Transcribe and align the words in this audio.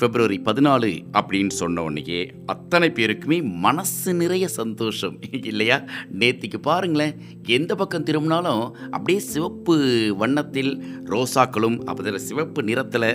பிப்ரவரி 0.00 0.40
பதினாலு 0.44 0.90
அப்படின்னு 1.12 1.54
சொன்ன 1.60 1.82
உடனேயே 1.82 2.20
அத்தனை 2.46 2.88
பேருக்குமே 2.88 3.38
மனசு 3.42 4.14
நிறைய 4.14 4.48
சந்தோஷம். 4.48 5.16
இல்லையா? 5.42 5.84
நேத்திக்கு 6.18 6.58
பாருங்களேன் 6.62 7.14
எந்த 7.46 7.74
பக்கம் 7.74 8.02
திரும்பினாலும் 8.02 8.76
அப்படியே 8.90 9.18
சிவப்பு 9.18 9.74
வண்ணத்தில் 10.18 10.72
ரோசாக்களும் 11.04 11.76
அதில் 11.84 12.18
சிவப்பு 12.18 12.62
நிறத்தில் 12.62 13.08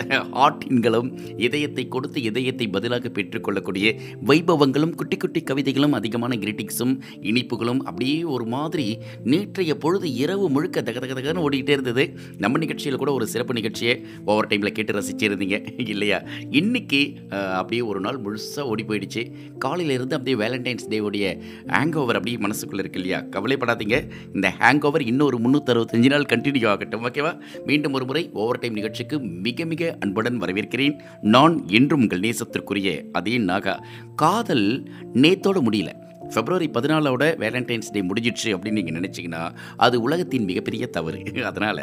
ஆட்டின்களும் 0.45 1.09
இதயத்தை 1.41 1.87
கொடுத்து 1.87 2.21
இதயத்தை 2.21 2.67
பதிலாக 2.67 3.09
பெற்றுக்கொள்ளக்கூடிய 3.09 3.95
வைபவங்களும் 4.25 4.95
குட்டி 4.95 5.17
குட்டி 5.17 5.41
கவிதைகளும் 5.41 5.91
அதிகமான 5.91 6.35
கிரிட்டிக்ஸும் 6.35 6.93
இனிப்புகளும் 7.21 7.79
அப்படியே 7.79 8.23
ஒரு 8.23 8.45
மாதிரி 8.45 8.97
நேற்றைய 9.23 9.75
பொழுது 9.75 10.13
இரவு 10.13 10.49
முழுக்க 10.49 10.81
தக 10.81 10.99
தக 10.99 11.21
தகன்னு 11.21 11.43
ஓடிக்கிட்டே 11.47 11.69
இருந்தது. 11.69 12.05
நம்ம 12.37 12.57
நிகழ்ச்சியில் 12.57 12.97
கூட 12.97 13.11
ஒரு 13.11 13.27
சிறப்பு 13.27 13.53
நிகழ்ச்சியை 13.53 14.05
ஓவர் 14.25 14.47
டைமில் 14.47 14.75
கேட்டு 14.77 14.93
ரசிச்சிருந்தீங்க. 14.93 15.89
இல்லையா? 15.89 16.21
இன்னும் 16.49 16.73
இன்றைக்கி 16.75 17.03
அப்படியே 17.51 17.81
ஒரு 17.81 17.99
நாள் 17.99 18.19
முழுசாக 18.21 18.59
ஓடி 18.59 18.83
போயிடுச்சு. 18.83 19.21
காலையிலேருந்து 19.65 20.13
அப்படியே 20.17 20.35
வேலண்டைன்ஸ் 20.35 20.87
டேவுடைய 20.89 21.41
ஹேங் 21.67 21.95
ஓவர் 21.95 22.15
அப்படியே 22.15 22.37
மனசுக்குள்ளே 22.37 22.79
இருக்கு 22.79 22.99
இல்லையா? 22.99 23.19
கவலைப்படாதீங்க. 23.19 24.09
இந்த 24.33 24.53
ஹேங் 24.59 24.83
ஓவர் 24.83 25.03
இன்னொரு 25.03 25.37
முந்நூற்றறுபத்தஞ்சு 25.37 26.09
நாள் 26.09 26.29
கண்டினியூ 26.33 26.67
ஆகட்டும் 26.67 27.03
ஓகேவா 27.03 27.39
மீண்டும் 27.65 27.93
ஒரு 27.93 28.05
முறை 28.05 28.29
ஓவர் 28.33 28.59
டைம் 28.59 28.73
நிகழ்ச்சிக்கு 28.73 29.19
மிக 29.19 29.65
மிக 29.65 29.97
அன்புடன் 29.99 30.41
வரவேற்கிறேன். 30.41 30.95
நான் 31.21 31.63
என்றும் 31.67 32.01
உங்கள் 32.01 32.19
நேசத்திற்குரிய 32.19 33.03
அதே 33.11 33.37
நாகா. 33.37 33.75
காதல் 34.15 34.89
நேத்தோட 35.13 35.61
முடியல. 35.67 36.03
பிப்ரவரி 36.33 36.67
பதினாலோட 36.75 37.23
வேலண்டைன்ஸ் 37.43 37.91
டே 37.95 38.01
முடிஞ்சிடுச்சு 38.09 38.49
அப்படின்னு 38.55 38.79
நீங்கள் 38.79 38.97
நினச்சிங்கன்னா 38.97 39.43
அது 39.85 39.95
உலகத்தின் 40.05 40.45
மிகப்பெரிய 40.49 40.87
தவறு. 40.97 41.19
அதனால் 41.49 41.81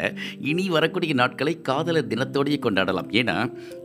இனி 0.51 0.65
வரக்கூடிய 0.75 1.13
நாட்களை 1.21 1.53
காதலர் 1.69 2.09
தினத்தோடையே 2.11 2.59
கொண்டாடலாம். 2.65 3.09
ஏன்னா 3.21 3.35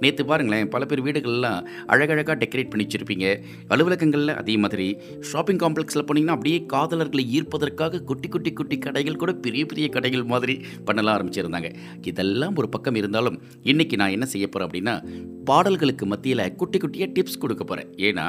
நேற்று 0.02 0.24
பாருங்களேன் 0.24 0.68
பல 0.74 0.84
பேர் 0.90 1.04
வீடுகள்லாம் 1.06 1.66
அழகழகாக 1.94 2.38
டெக்கரேட் 2.42 2.72
பண்ணி 2.72 2.86
வச்சுருப்பீங்க 2.86 3.26
அலுவலகங்களில் 3.74 4.34
அதே 4.34 4.56
மாதிரி 4.64 4.88
ஷாப்பிங் 5.30 5.62
காம்ப்ளெக்ஸில் 5.64 6.06
போனீங்கன்னா 6.08 6.36
அப்படியே 6.38 6.58
காதலர்களை 6.74 7.24
ஈர்ப்பதற்காக 7.36 8.02
குட்டி 8.10 8.28
குட்டி 8.28 8.52
குட்டி 8.52 8.78
கடைகள் 8.78 9.20
கூட 9.22 9.32
பெரிய 9.46 9.64
பெரிய 9.66 9.88
கடைகள் 9.88 10.24
மாதிரி 10.34 10.56
பண்ணலாம் 10.84 11.14
ஆரம்பிச்சிருந்தாங்க. 11.16 11.70
இதெல்லாம் 12.12 12.56
ஒரு 12.56 12.68
பக்கம் 12.68 12.98
இருந்தாலும் 13.02 13.38
இன்றைக்கி 13.70 13.96
நான் 14.02 14.14
என்ன 14.18 14.26
செய்ய 14.34 14.46
போகிறேன் 14.48 14.68
அப்படின்னா 14.68 14.96
பாடல்களுக்கு 15.50 16.06
மத்தியில் 16.06 16.42
குட்டி 16.60 16.78
குட்டியாக 16.78 17.10
டிப்ஸ் 17.16 17.40
கொடுக்க 17.42 17.62
போகிறேன் 17.64 17.90
ஏன்னா 18.08 18.24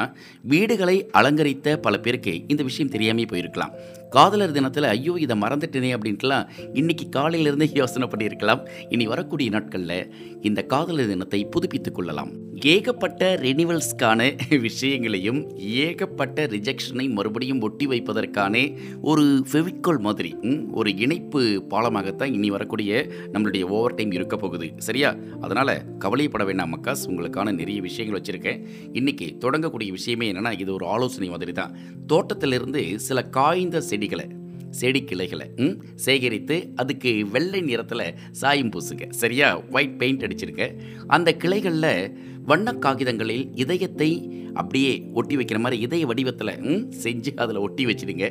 வீடுகளை 0.52 0.96
அலங்கரித்த 1.20 1.78
பல 1.86 1.96
பேருக்கு 2.00 2.19
இந்த 2.48 2.64
விஷயம் 2.64 2.92
தெரியாமே 2.92 3.24
போயிருக்கலாம். 3.24 3.74
காதலர் 4.10 4.52
தினத்தில் 4.52 4.84
ஐயோ 4.84 5.14
இதை 5.20 5.40
மறந்துட்டேனே 5.40 5.90
அப்படின்ட்டுலாம் 5.96 6.48
இன்னைக்கு 6.74 7.06
காலையிலிருந்தே 7.16 7.68
யோசனை 7.74 8.08
பண்ணியிருக்கலாம். 8.08 8.62
இனி 8.90 9.08
வரக்கூடிய 9.08 9.50
நாட்களில் 9.50 10.14
இந்த 10.42 10.64
காதலர் 10.64 11.08
தினத்தை 11.08 11.46
புதுப்பித்துக் 11.46 11.96
கொள்ளலாம். 11.96 12.32
ஏகப்பட்ட 12.66 13.36
ரெனிவல்ஸ்க்கான 13.36 14.22
விஷயங்களையும் 14.60 15.58
ஏகப்பட்ட 15.58 16.46
ரிஜெக்ஷனை 16.46 17.10
மறுபடியும் 17.10 17.62
ஒட்டி 17.62 17.88
வைப்பதற்கான 17.88 18.78
ஒரு 19.02 19.44
ஃபெவிக்கோல் 19.52 20.00
மாதிரி 20.00 20.36
ஒரு 20.72 20.98
இணைப்பு 20.98 21.66
பாலமாகத்தான் 21.70 22.34
இனி 22.34 22.50
வரக்கூடிய 22.50 23.08
நம்மளுடைய 23.34 23.62
ஓவர் 23.62 23.94
டைம் 23.94 24.12
இருக்க 24.12 24.36
போகுது. 24.36 24.72
சரியா? 24.78 25.16
அதனால் 25.42 25.98
கவலைப்பட 26.00 26.44
வேண்டாம் 26.44 26.74
மக்காஸ் 26.78 27.06
உங்களுக்கான 27.08 27.54
நிறைய 27.54 27.82
விஷயங்கள் 27.82 28.22
வச்சுருக்கேன். 28.22 28.66
இன்றைக்கி 28.94 29.30
தொடங்கக்கூடிய 29.46 29.90
விஷயமே 29.90 30.32
என்னென்னா 30.32 30.60
இது 30.60 30.74
ஒரு 30.74 30.86
ஆலோசனை 30.86 31.30
மாதிரி 31.30 31.52
தான். 31.52 31.78
தோட்டத்திலிருந்து 32.08 33.00
சில 33.00 33.24
காய்ந்த 33.24 33.82
செடிகளை 34.00 34.28
செடி 34.72 35.04
கிளைகளை 35.04 35.50
சேகரித்து 35.96 36.68
அதுக்கு 36.76 37.30
வெள்ளை 37.32 37.62
நிறத்தில் 37.62 38.14
சாயம் 38.32 38.70
பூசுங்க. 38.70 39.10
சரியா? 39.10 39.62
ஒயிட் 39.72 39.98
பெயிண்ட் 39.98 40.24
அடிச்சிருக்க. 40.24 40.80
அந்த 41.08 41.34
கிளைகளில் 41.34 42.18
வண்ண 42.50 42.70
காகிதங்களில் 42.80 43.46
இதயத்தை 43.56 44.10
அப்படியே 44.56 44.92
ஒட்டி 45.14 45.36
வைக்கிற 45.38 45.58
மாதிரி 45.60 45.78
இதய 45.82 46.06
வடிவத்தில் 46.06 46.52
ம், 46.68 46.84
செஞ்சு 47.04 47.32
அதில் 47.36 47.60
ஒட்டி 47.60 47.84
வச்சிடுங்க. 47.86 48.26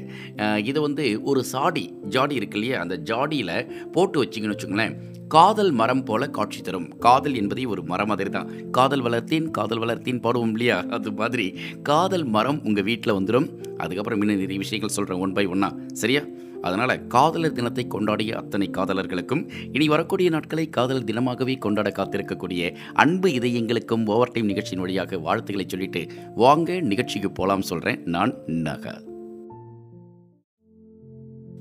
இதை 0.62 0.80
வந்து 0.82 1.04
ஒரு 1.24 1.40
சாடி 1.44 1.84
ஜாடி 2.08 2.34
இருக்கு 2.34 2.58
இல்லையா? 2.58 2.78
அந்த 2.80 2.96
ஜாடியில் 3.06 3.52
போட்டு 3.92 4.16
வச்சிங்கன்னு 4.22 4.56
வச்சுங்களேன் 4.56 4.96
காதல் 5.28 5.72
மரம் 5.72 6.04
போல 6.04 6.26
காட்சி 6.30 6.60
தரும். 6.60 6.88
காதல் 6.98 7.34
என்பதே 7.34 7.64
ஒரு 7.66 7.82
மரம் 7.82 8.08
மாதிரி 8.08 8.30
தான். 8.30 8.48
காதல் 8.70 9.02
வளர்த்தேன் 9.02 9.48
காதல் 9.50 9.82
வளர்த்தேன் 9.82 10.20
பாடுவோம் 10.20 10.52
இல்லையா? 10.52 10.78
அது 10.90 11.12
மாதிரி. 11.12 11.46
காதல் 11.82 12.26
மரம் 12.28 12.60
உங்கள் 12.64 12.84
வீட்டில் 12.84 13.16
வந்துடும் 13.16 13.48
அதுக்கப்புறம் 13.78 14.18
இன்னும் 14.18 14.40
நிறைய 14.40 14.58
விஷயங்கள் 14.58 14.96
சொல்கிறேன் 14.96 15.20
ஒன் 15.20 15.34
பை 15.34 15.46
ஒன்னா 15.48 15.70
சரியா? 15.94 16.22
அதனால் 16.62 17.06
காதலர் 17.06 17.52
தினத்தை 17.52 17.86
கொண்டாடிய 17.90 18.30
அத்தனை 18.30 18.70
காதலர்களுக்கும் 18.72 19.50
இனி 19.72 19.88
வரக்கூடிய 19.88 20.30
நாட்களை 20.30 20.68
காதலர் 20.68 21.04
தினமாகவே 21.04 21.58
கொண்டாட 21.58 21.90
காத்திருக்கக்கூடிய 21.90 22.76
அன்பு 22.94 23.28
இதயங்களுக்கும் 23.28 24.06
ஓவர் 24.06 24.32
டைம் 24.32 24.46
நிகழ்ச்சியின் 24.46 24.80
வழியாக 24.80 25.18
வாழ்த்துக்களை 25.18 25.64
சொல்லிட்டு 25.68 26.06
வாங்க 26.34 26.80
நிகழ்ச்சிக்கு 26.80 27.30
போகலாம் 27.30 27.62
சொல்கிறேன் 27.62 28.02
நான் 28.04 28.34
நகா 28.46 29.06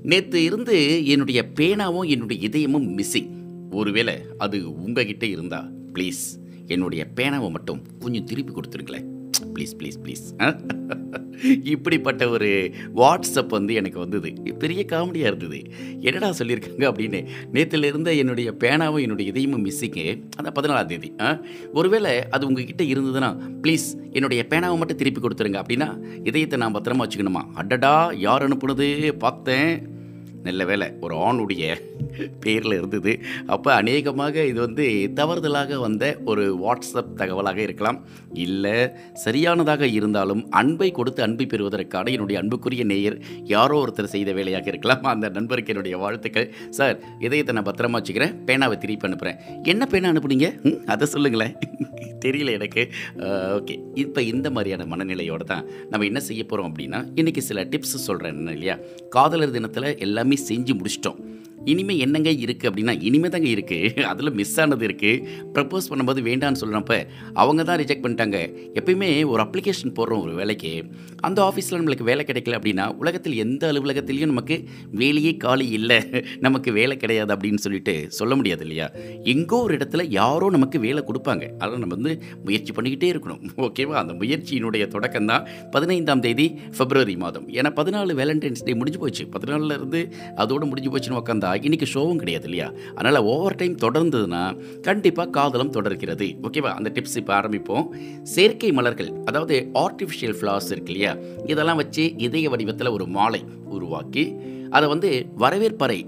நேற்று 0.02 0.42
இருந்து 0.42 1.06
என்னுடைய 1.06 1.48
பேனாவும் 1.54 2.08
என்னுடைய 2.08 2.48
இதயமும் 2.48 2.98
மிஸ்ஸிங். 2.98 3.30
ஒருவேளை 3.70 4.14
அது 4.38 4.74
உங்ககிட்ட 4.74 5.26
இருந்தா 5.26 5.68
ப்ளீஸ் 5.94 6.24
என்னுடைய 6.66 7.06
பேனாவை 7.16 7.50
மட்டும் 7.50 7.82
கொஞ்சம் 7.98 8.24
திருப்பி 8.24 8.52
கொடுத்துருங்களேன். 8.52 9.16
ப்ளீஸ் 9.58 9.76
ப்ளீஸ் 9.78 10.14
ப்ளீஸ் 10.32 10.56
இப்படிப்பட்ட 11.64 12.28
ஒரு 12.28 12.70
வாட்ஸ்அப் 12.96 13.48
வந்து 13.48 13.74
எனக்கு 13.74 13.98
வந்தது. 13.98 14.32
பெரிய 14.58 14.84
காமெடியாக 14.88 15.16
இருந்தது. 15.16 15.62
என்னடா 16.00 16.30
சொல்லியிருக்காங்க 16.30 16.92
அப்படின்னு. 16.92 17.26
நேற்றுல 17.52 17.84
இருந்த 17.84 18.14
என்னுடைய 18.14 18.54
பேனாவும் 18.58 19.00
என்னுடைய 19.00 19.32
இதயமும் 19.32 19.64
மிஸ்ஸிங்கு 19.64 20.22
அந்த 20.36 20.60
பதினாலாம் 20.60 20.84
தேதி. 20.84 21.12
ஆ? 21.20 21.40
ஒருவேளை 21.72 22.28
அது 22.28 22.46
உங்ககிட்ட 22.46 22.84
இருந்ததுன்னா 22.84 23.38
ப்ளீஸ் 23.62 24.10
என்னுடைய 24.10 24.46
பேனாவை 24.48 24.76
மட்டும் 24.76 24.96
திருப்பி 24.96 25.20
கொடுத்துருங்க 25.20 25.62
அப்படின்னா 25.62 26.02
இதயத்தை 26.26 26.58
நான் 26.58 26.74
பத்திரமா 26.74 27.08
வச்சுக்கணுமா? 27.08 27.42
அடடா 27.54 28.12
யார் 28.12 28.48
அனுப்புனது? 28.48 29.12
பார்த்தேன். 29.12 29.96
நல்ல 30.42 30.64
வேலை 30.64 30.86
ஒரு 31.00 31.14
ஆணுடைய 31.16 31.64
பேரில் 32.40 32.72
இருந்தது. 32.72 33.12
அப்போ 33.46 33.74
அநேகமாக 33.74 34.44
இது 34.44 34.60
வந்து 34.60 34.86
தவறுதலாக 35.14 35.78
வந்த 35.80 36.04
ஒரு 36.24 36.44
வாட்ஸ்அப் 36.64 37.12
தகவலாக 37.16 37.56
இருக்கலாம். 37.56 37.98
இல்லை 38.32 38.76
சரியானதாக 39.14 39.86
இருந்தாலும் 39.88 40.50
அன்பை 40.50 40.90
கொடுத்து 40.90 41.22
அன்பை 41.22 41.46
பெறுவதற்கான 41.46 42.10
என்னுடைய 42.10 42.40
அன்புக்குரிய 42.42 42.84
நேயர் 42.84 43.18
யாரோ 43.44 43.78
ஒருத்தர் 43.84 44.12
செய்த 44.14 44.32
வேலையாக 44.32 44.66
இருக்கலாம். 44.66 45.02
அந்த 45.02 45.28
நண்பருக்கு 45.28 45.72
என்னுடைய 45.72 45.96
வாழ்த்துக்கள். 45.98 46.54
சார் 46.70 46.98
இதயத்தை 47.18 47.54
நான் 47.54 47.68
பத்திரமா 47.70 48.00
வச்சுக்கிறேன். 48.00 48.34
பேனாவை 48.46 48.78
திருப்பி 48.78 49.08
அனுப்புகிறேன் 49.08 49.40
என்ன 49.62 49.86
பேனா 49.86 50.10
அனுப்புனீங்க? 50.10 50.48
அதை 50.84 51.06
சொல்லுங்களேன். 51.06 51.56
தெரியல 52.24 52.52
எனக்கு. 52.52 52.82
ஓகே. 53.58 53.74
இப்போ 53.94 54.20
இந்த 54.22 54.50
மாதிரியான 54.50 54.84
மனநிலையோடு 54.84 55.44
தான் 55.44 55.66
நம்ம 55.90 56.06
என்ன 56.06 56.20
செய்ய 56.20 56.44
போகிறோம் 56.44 56.70
அப்படின்னா 56.72 56.98
இன்றைக்கி 57.20 57.38
சில 57.38 57.64
டிப்ஸ் 57.64 58.06
சொல்கிறேன் 58.06 58.40
இல்லையா? 58.54 58.76
காதலர் 59.10 59.50
தினத்தில் 59.50 59.96
எல்லாமே 59.98 60.27
செஞ்சு 60.36 60.74
முடிச்சிட்டோம். 60.74 61.20
இனிமே 61.64 61.96
என்னங்க 61.98 62.30
இருக்குது 62.30 62.68
அப்படின்னா 62.70 62.94
இனிமே 63.02 63.28
தாங்க 63.28 63.48
இருக்குது 63.48 64.04
அதில் 64.10 64.32
மிஸ் 64.32 64.60
ஆனது 64.60 64.86
இருக்குது 64.88 65.22
ப்ரப்போஸ் 65.54 65.88
பண்ணும்போது 65.90 66.22
வேண்டான்னு 66.28 66.60
சொல்கிறப்ப 66.60 66.96
அவங்க 67.42 67.64
தான் 67.64 67.78
ரிஜெக்ட் 67.82 68.04
பண்ணிட்டாங்க. 68.04 68.38
எப்பயுமே 68.80 69.24
ஒரு 69.32 69.42
அப்ளிகேஷன் 69.42 69.94
போடுறோம் 69.98 70.22
ஒரு 70.26 70.34
வேலைக்கு. 70.40 70.72
அந்த 71.20 71.38
ஆஃபீஸில் 71.48 71.78
நம்மளுக்கு 71.78 72.08
வேலை 72.10 72.24
கிடைக்கல 72.28 72.58
அப்படின்னா 72.58 72.96
உலகத்தில் 73.02 73.36
எந்த 73.44 73.72
அலுவலகத்திலையும் 73.72 74.32
நமக்கு 74.32 74.56
வேலையே 75.02 75.36
காலி 75.36 75.68
இல்லை. 75.78 75.98
நமக்கு 76.40 76.72
வேலை 76.72 76.96
கிடையாது 76.96 77.34
அப்படின்னு 77.34 77.62
சொல்லிட்டு 77.64 77.94
சொல்ல 78.18 78.34
முடியாது 78.36 78.64
இல்லையா? 78.66 78.88
எங்கோ 79.34 79.60
ஒரு 79.66 79.76
இடத்துல 79.76 80.06
யாரோ 80.10 80.50
நமக்கு 80.50 80.80
வேலை 80.80 81.02
கொடுப்பாங்க. 81.08 81.56
அதை 81.58 81.78
நம்ம 81.78 81.94
வந்து 81.94 82.22
முயற்சி 82.44 82.72
பண்ணிக்கிட்டே 82.72 83.10
இருக்கணும். 83.14 83.42
ஓகேவா 83.66 83.96
அந்த 84.02 84.12
முயற்சியினுடைய 84.12 84.88
தொடக்கம் 84.88 85.26
தான் 85.26 85.46
பதினைந்தாம் 85.70 86.20
தேதி 86.20 86.48
பிப்ரவரி 86.78 87.16
மாதம். 87.16 87.48
ஏன்னா 87.48 87.72
பதினாலு 87.80 88.14
வேலண்டைன்ஸ் 88.22 88.64
டே 88.64 88.74
முடிஞ்சு 88.74 89.00
போச்சு. 89.04 89.24
பதினாலுலேருந்து 89.36 90.02
அதோடு 90.44 90.66
முடிஞ்சு 90.66 90.92
போச்சுன்னு 90.92 91.20
உட்காந்தா 91.22 91.47
இன்னைக்கு 91.66 91.86
ஷோவும் 91.94 92.20
கிடையாது 92.22 92.46
இல்லையா? 92.48 92.68
அதனால் 92.94 93.26
ஓவர் 93.32 93.58
டைம் 93.60 93.74
தொடர்ந்ததுன்னா 93.84 94.42
கண்டிப்பாக 94.88 95.32
காதலும் 95.36 95.72
தொடர்கிறது. 95.76 96.28
ஓகேவா 96.48 96.72
அந்த 96.78 96.92
டிப்ஸ் 96.96 97.16
இப்போ 97.22 97.34
ஆரம்பிப்போம். 97.40 97.86
செயற்கை 98.34 98.70
மலர்கள் 98.78 99.10
அதாவது 99.30 99.56
ஆர்டிஃபிஷியல் 99.84 100.36
ஃப்ளார்ஸ் 100.40 100.70
இருக்கு 100.74 100.92
இல்லையா? 100.94 101.14
இதெல்லாம் 101.54 101.80
வச்சு 101.82 102.04
இதய 102.28 102.48
வடிவத்தில் 102.54 102.94
ஒரு 102.96 103.06
மாலை 103.18 103.42
உருவாக்கி 103.76 104.24
அதை 104.76 104.86
வந்து 104.92 105.10
வரவேற்பறை 105.42 105.98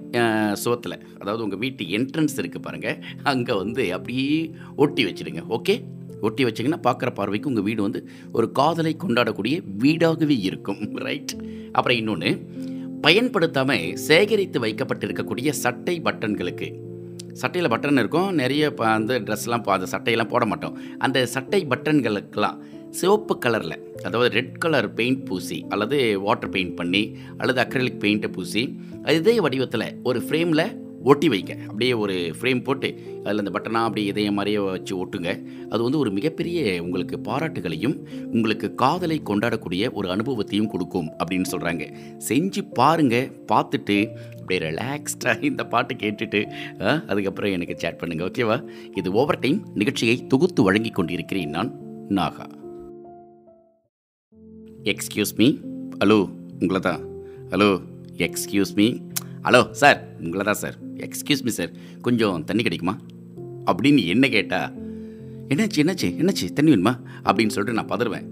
சுவத்தில் 0.63 0.97
அதாவது 1.21 1.43
உங்கள் 1.45 1.61
வீட்டு 1.63 1.83
என்ட்ரன்ஸ் 1.99 2.37
இருக்குது 2.41 2.65
பாருங்கள் 2.67 2.99
அங்கே 3.33 3.55
வந்து 3.63 3.85
அப்படியே 3.97 4.41
ஒட்டி 4.85 5.05
வச்சிடுங்க. 5.07 5.43
ஓகே 5.57 5.77
ஒட்டி 6.29 6.43
வச்சிங்கன்னா 6.47 6.81
பார்க்குற 6.87 7.11
பார்வைக்கு 7.19 7.51
உங்கள் 7.51 7.67
வீடு 7.69 7.81
வந்து 7.87 8.01
ஒரு 8.39 8.47
காதலை 8.59 8.93
கொண்டாடக்கூடிய 9.05 9.57
வீடாகவே 9.85 10.37
இருக்கும். 10.49 10.83
ரைட் 11.07 11.33
அப்புறம் 11.77 11.99
இன்னொன்று 12.01 12.31
பயன்படுத்தாமல் 13.01 13.97
சேகரித்து 13.97 14.61
வைக்கப்பட்டிருக்கக்கூடிய 14.61 15.51
சட்டை 15.51 16.01
பட்டன்களுக்கு. 16.01 16.69
சட்டையில் 17.33 17.71
பட்டன் 17.71 17.93
இருக்கும். 17.93 18.35
நிறைய 18.35 18.67
இப்போ 18.67 18.87
அந்த 18.87 19.21
ட்ரெஸ்லாம் 19.21 19.63
அந்த 19.77 19.99
சட்டையெல்லாம் 19.99 20.29
போட 20.29 20.45
மாட்டோம். 20.45 20.79
அந்த 20.99 21.27
சட்டை 21.27 21.67
பட்டன்களுக்கெல்லாம் 21.71 22.59
சிவப்பு 22.91 23.39
கலரில் 23.45 23.77
அதாவது 24.03 24.35
ரெட் 24.35 24.59
கலர் 24.59 24.95
பெயிண்ட் 24.95 25.27
பூசி 25.27 25.67
அல்லது 25.69 26.21
வாட்டர் 26.21 26.49
பெயிண்ட் 26.49 26.77
பண்ணி 26.77 27.17
அல்லது 27.39 27.63
அக்ரலிக் 27.63 28.01
பெயிண்ட்டை 28.05 28.33
பூசி 28.33 28.79
அதே 29.05 29.41
வடிவத்தில் 29.41 29.95
ஒரு 30.03 30.21
ஃப்ரேமில் 30.29 30.65
ஒட்டி 31.05 31.29
வைங்க. 31.29 31.53
அப்படியே 31.67 31.93
ஒரு 31.93 32.15
ஃப்ரேம் 32.41 32.63
போட்டு 32.63 32.89
அதில் 33.25 33.39
அந்த 33.39 33.51
பட்டனாக 33.51 33.87
அப்படியே 33.87 34.07
இதயம் 34.07 34.35
மாதிரியே 34.35 34.59
வச்சு 34.59 34.95
ஒட்டுங்க. 35.03 35.31
அது 35.69 35.81
வந்து 35.83 35.99
ஒரு 35.99 36.11
மிகப்பெரிய 36.11 36.83
உங்களுக்கு 36.83 37.19
பாராட்டுகளையும் 37.19 37.97
உங்களுக்கு 38.33 38.75
காதலை 38.75 39.21
கொண்டாடக்கூடிய 39.31 39.93
ஒரு 39.93 40.11
அனுபவத்தையும் 40.11 40.69
கொடுக்கும் 40.69 41.11
அப்படின்னு 41.19 41.51
சொல்கிறாங்க 41.53 41.87
செஞ்சு 42.29 42.63
பாருங்கள் 42.73 43.29
பார்த்துட்டு 43.53 43.99
அப்படியே 44.39 44.71
ரிலாக்ஸ்டாக 44.71 45.43
இந்த 45.43 45.65
பாட்டு 45.67 45.95
கேட்டுட்டு 45.95 46.43
அதுக்கப்புறம் 47.07 47.53
எனக்கு 47.53 47.77
சேட் 47.77 48.01
பண்ணுங்கள் 48.01 48.29
ஓகேவா 48.31 48.59
இது 48.95 49.13
ஓவர் 49.13 49.39
டைம் 49.39 49.61
நிகழ்ச்சியை 49.75 50.27
தொகுத்து 50.27 50.63
வழங்கி 50.63 50.91
கொண்டிருக்கிறேன் 50.91 51.49
நான் 51.49 51.73
நாகா. 52.19 52.47
எக்ஸ்கியூஸ் 54.85 55.35
மீ 55.37 55.49
ஹலோ 55.99 56.19
உங்களை 56.61 56.81
தான் 56.81 57.03
hello 57.51 57.81
excuse 58.17 58.73
me 58.75 58.87
hello 59.43 59.71
sir 59.71 60.17
உங்களை 60.21 60.45
தான் 60.45 60.55
சார் 60.55 60.77
எக்ஸ்கியூஸ் 60.95 61.43
மீ 61.43 61.51
சார் 61.51 61.71
கொஞ்சம் 62.01 62.45
தண்ணி 62.45 62.63
கிடைக்குமா? 62.63 62.99
அப்படின்னு 63.67 64.07
என்ன 64.07 64.29
கேட்டா 64.29 64.73
என்னாச்சு 65.49 65.77
என்னாச்சு 65.77 66.03
என்னாச்சு? 66.03 66.53
தண்ணி 66.53 66.73
வேணுமா? 66.73 67.01
அப்படின்னு 67.25 67.47
சொல்லிட்டு 67.47 67.73
நான் 67.73 67.89
பதறுவேன். 67.89 68.27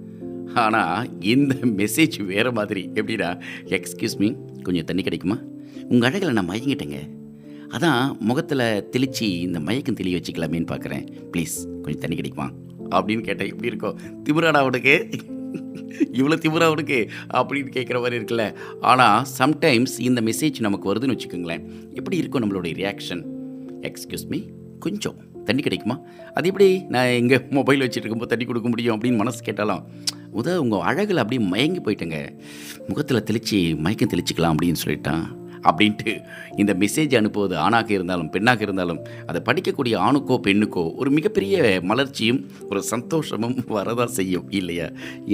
ஆனால் 0.54 1.20
இந்த 1.20 1.54
மெசேஜ் 1.54 2.24
வேறு 2.24 2.52
மாதிரி. 2.52 2.90
எப்படின்னா 2.94 3.40
எக்ஸ்கியூஸ் 3.64 4.16
மீ 4.18 4.32
கொஞ்சம் 4.62 4.84
தண்ணி 4.84 5.02
கிடைக்குமா? 5.02 5.38
உங்கள் 5.88 6.10
அழகில் 6.10 6.32
நான் 6.32 6.48
மயங்கிட்டேங்க. 6.48 6.98
அதான் 7.68 8.18
முகத்தில் 8.18 8.88
தெளித்து 8.88 9.40
இந்த 9.40 9.60
மயக்கம் 9.60 9.94
தெளி 9.94 10.14
வச்சுக்கலாமேன்னு 10.14 10.70
பார்க்குறேன் 10.72 11.06
ப்ளீஸ் 11.32 11.56
கொஞ்சம் 11.82 12.00
தண்ணி 12.00 12.14
கிடைக்குமா? 12.14 12.50
அப்படின்னு 12.90 13.20
கேட்டேன் 13.20 13.48
எப்படி 13.48 13.66
இருக்கும் 13.66 13.98
திமிராடா 14.24 14.60
அவனுக்கு 14.64 15.08
இவ்வளோ 16.00 16.36
திமிரா 16.44 16.66
அவனுக்கு 16.70 17.10
அப்படின்னு 17.34 17.70
கேட்குற 17.76 18.00
மாதிரி 18.00 18.18
இருக்குல்ல. 18.18 18.54
ஆனால் 18.80 19.26
சம்டைம்ஸ் 19.38 19.96
இந்த 19.98 20.20
மெசேஜ் 20.20 20.60
நமக்கு 20.60 20.94
வருதுன்னு 20.94 21.16
வச்சுக்கோங்களேன். 21.16 21.64
எப்படி 21.92 22.16
இருக்கும் 22.16 22.44
நம்மளுடைய 22.44 22.74
ரியாக்ஷன் 22.82 23.24
எக்ஸ்கியூஸ் 23.82 24.28
மீ 24.28 24.40
கொஞ்சம் 24.78 25.16
தண்ணி 25.44 25.62
கிடைக்குமா? 25.62 26.00
அது 26.34 26.46
எப்படி 26.46 26.82
நான் 26.88 27.06
எங்கே 27.06 27.36
மொபைல் 27.50 27.80
வச்சுட்டு 27.80 28.04
இருக்கும்போது 28.04 28.30
தண்ணி 28.30 28.44
கொடுக்க 28.44 28.68
முடியும் 28.68 29.00
அப்படின்னு 29.00 29.16
மனசு 29.16 29.42
கேட்டாலும் 29.42 29.84
உதவ 30.30 30.60
உங்கள் 30.60 30.80
அழகில் 30.80 31.16
அப்படியே 31.16 31.48
மயங்கி 31.48 31.80
போயிட்டேங்க. 31.80 32.18
முகத்தில் 32.88 33.22
தெளித்து 33.22 33.76
மயக்கம் 33.76 34.08
தெளிச்சிக்கலாம் 34.08 34.54
அப்படின்னு 34.56 34.82
சொல்லிட்டான். 34.84 35.24
அப்படின்ட்டு 35.66 36.14
இந்த 36.56 36.72
மெசேஜ் 36.74 37.16
அனுப்புவது 37.20 37.56
ஆணாக 37.56 37.90
இருந்தாலும் 37.96 38.30
பெண்ணாக 38.30 38.62
இருந்தாலும் 38.66 39.00
அதை 39.26 39.42
படிக்கக்கூடிய 39.48 39.94
ஆணுக்கோ 40.06 40.36
பெண்ணுக்கோ 40.46 40.84
ஒரு 41.00 41.10
மிகப்பெரிய 41.10 41.56
மலர்ச்சியும் 41.90 42.40
ஒரு 42.70 42.82
சந்தோஷமும் 42.82 43.56
வரதான் 43.76 44.14
செய்யும் 44.18 44.46
இல்லையா? 44.50 44.86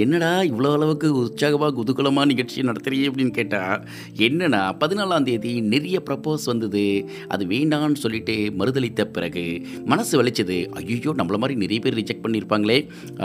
என்னடா 0.03 0.31
இவ்வளோ 0.51 0.71
அளவுக்கு 0.77 1.07
உற்சாகமாக 1.21 1.73
குதூகலமாக 1.79 2.25
நிகழ்ச்சி 2.25 2.67
நடத்துறியே 2.69 3.07
அப்படின்னு 3.09 3.33
கேட்டால் 3.39 3.83
என்னென்னா 4.27 4.61
பதினாலாம் 4.83 5.27
தேதி 5.29 5.53
நிறைய 5.73 5.97
ப்ரப்போஸ் 6.09 6.45
வந்தது. 6.51 6.85
அது 7.27 7.45
வேண்டான்னு 7.45 8.01
சொல்லிட்டு 8.03 8.35
மறுதளித்த 8.59 9.01
பிறகு 9.17 9.45
மனசு 9.85 10.13
வலிச்சது. 10.21 10.57
ஐயோ 10.79 11.13
நம்மள 11.19 11.37
மாதிரி 11.41 11.55
நிறைய 11.63 11.79
பேர் 11.83 11.99
ரிஜெக்ட் 12.01 12.23
பண்ணியிருப்பாங்களே 12.25 12.79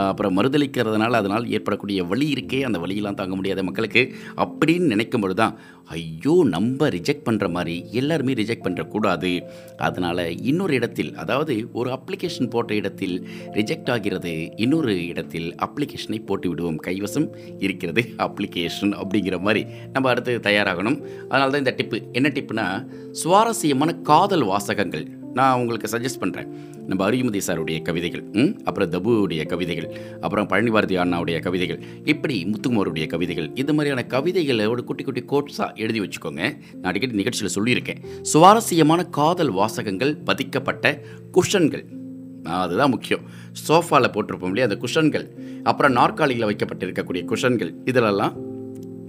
அப்புறம் 0.04 0.36
மறுதளிக்கிறதுனால 0.38 1.18
அதனால் 1.22 1.48
ஏற்படக்கூடிய 1.56 2.00
வழி 2.12 2.26
இருக்கே 2.34 2.60
அந்த 2.68 2.78
வழியெல்லாம் 2.78 3.18
தாங்க 3.20 3.34
முடியாத 3.40 3.62
மக்களுக்கு 3.62 4.02
அப்படின்னு 4.44 4.92
நினைக்கும் 4.94 5.22
பொழுது 5.24 5.38
தான் 5.40 5.56
ஐயோ 5.90 6.34
நம்ம 6.54 6.88
ரிஜெக்ட் 6.88 7.24
பண்ணுற 7.28 7.50
மாதிரி 7.50 7.74
எல்லாருமே 7.90 8.32
ரிஜெக்ட் 8.32 8.64
பண்ணுறக்கூடாது 8.66 9.30
அதனால் 9.76 10.22
இன்னொரு 10.40 10.74
இடத்தில் 10.74 11.14
அதாவது 11.14 11.54
ஒரு 11.72 11.90
அப்ளிகேஷன் 11.90 12.50
போட்ட 12.50 12.74
இடத்தில் 12.74 13.16
ரிஜெக்ட் 13.52 13.90
ஆகிறது 13.90 14.32
இன்னொரு 14.56 15.06
இடத்தில் 15.06 15.48
அப்ளிகேஷனை 15.66 16.24
போட்டு 16.24 16.48
விடுவோம் 16.48 16.80
கைவசம் 16.86 17.28
இருக்கிறது 17.58 18.04
அப்ளிகேஷன் 18.26 18.94
அப்படிங்கிற 19.02 19.38
மாதிரி 19.40 19.64
நம்ம 19.92 20.08
அடுத்து 20.08 20.34
தயாராகணும். 20.48 20.98
அதனால 21.28 21.50
தான் 21.50 21.64
இந்த 21.64 21.74
டிப்பு 21.80 21.98
என்ன 22.12 22.28
டிப்புனா 22.28 22.66
சுவாரஸ்யமான 23.22 23.92
காதல் 24.10 24.42
வாசகங்கள். 24.42 25.06
நான் 25.34 25.58
உங்களுக்கு 25.58 25.98
சஜஸ்ட் 25.98 26.22
பண்ணுறேன் 26.22 26.46
நம்ம 26.86 27.10
அரியுமதி 27.10 27.40
சாருடைய 27.46 27.82
கவிதைகள் 27.82 28.22
ம்? 28.32 28.60
அப்புறம் 28.64 28.90
தபுவுடைய 28.90 29.46
கவிதைகள் 29.46 30.00
அப்புறம் 30.20 30.46
பழனி 30.46 30.70
பாரதி 30.70 30.96
அண்ணாவுடைய 30.96 31.40
கவிதைகள் 31.40 31.82
இப்படி 32.04 32.44
முத்துக்குமாருடைய 32.44 33.06
கவிதைகள் 33.06 33.50
இந்த 33.54 33.72
மாதிரியான 33.72 34.06
கவிதைகளை 34.06 34.66
ஒரு 34.66 34.84
குட்டி 34.84 35.04
குட்டி 35.04 35.24
கோட்ஸாக 35.24 35.74
எழுதி 35.74 36.00
வச்சுக்கோங்க. 36.00 36.40
நான் 36.72 36.82
அடிக்கடி 36.82 37.12
நிகழ்ச்சியில் 37.12 37.54
சொல்லியிருக்கேன். 37.60 38.22
சுவாரஸ்யமான 38.22 39.04
காதல் 39.04 39.50
வாசகங்கள் 39.50 40.16
பதிக்கப்பட்ட 40.16 41.02
குஷன்கள். 41.32 41.84
அதுதான் 42.42 42.90
முக்கியம். 42.90 43.20
சோஃபாவில் 43.68 44.12
போட்டிருப்போம் 44.14 44.46
இல்லையா 44.46 44.68
அந்த 44.68 44.78
குஷன்கள். 44.80 45.26
அப்புறம் 45.62 45.92
நாற்காலியில் 45.92 46.46
வைக்கப்பட்டிருக்கக்கூடிய 46.46 47.24
குஷன்கள் 47.24 47.74
இதிலெல்லாம் 47.84 48.49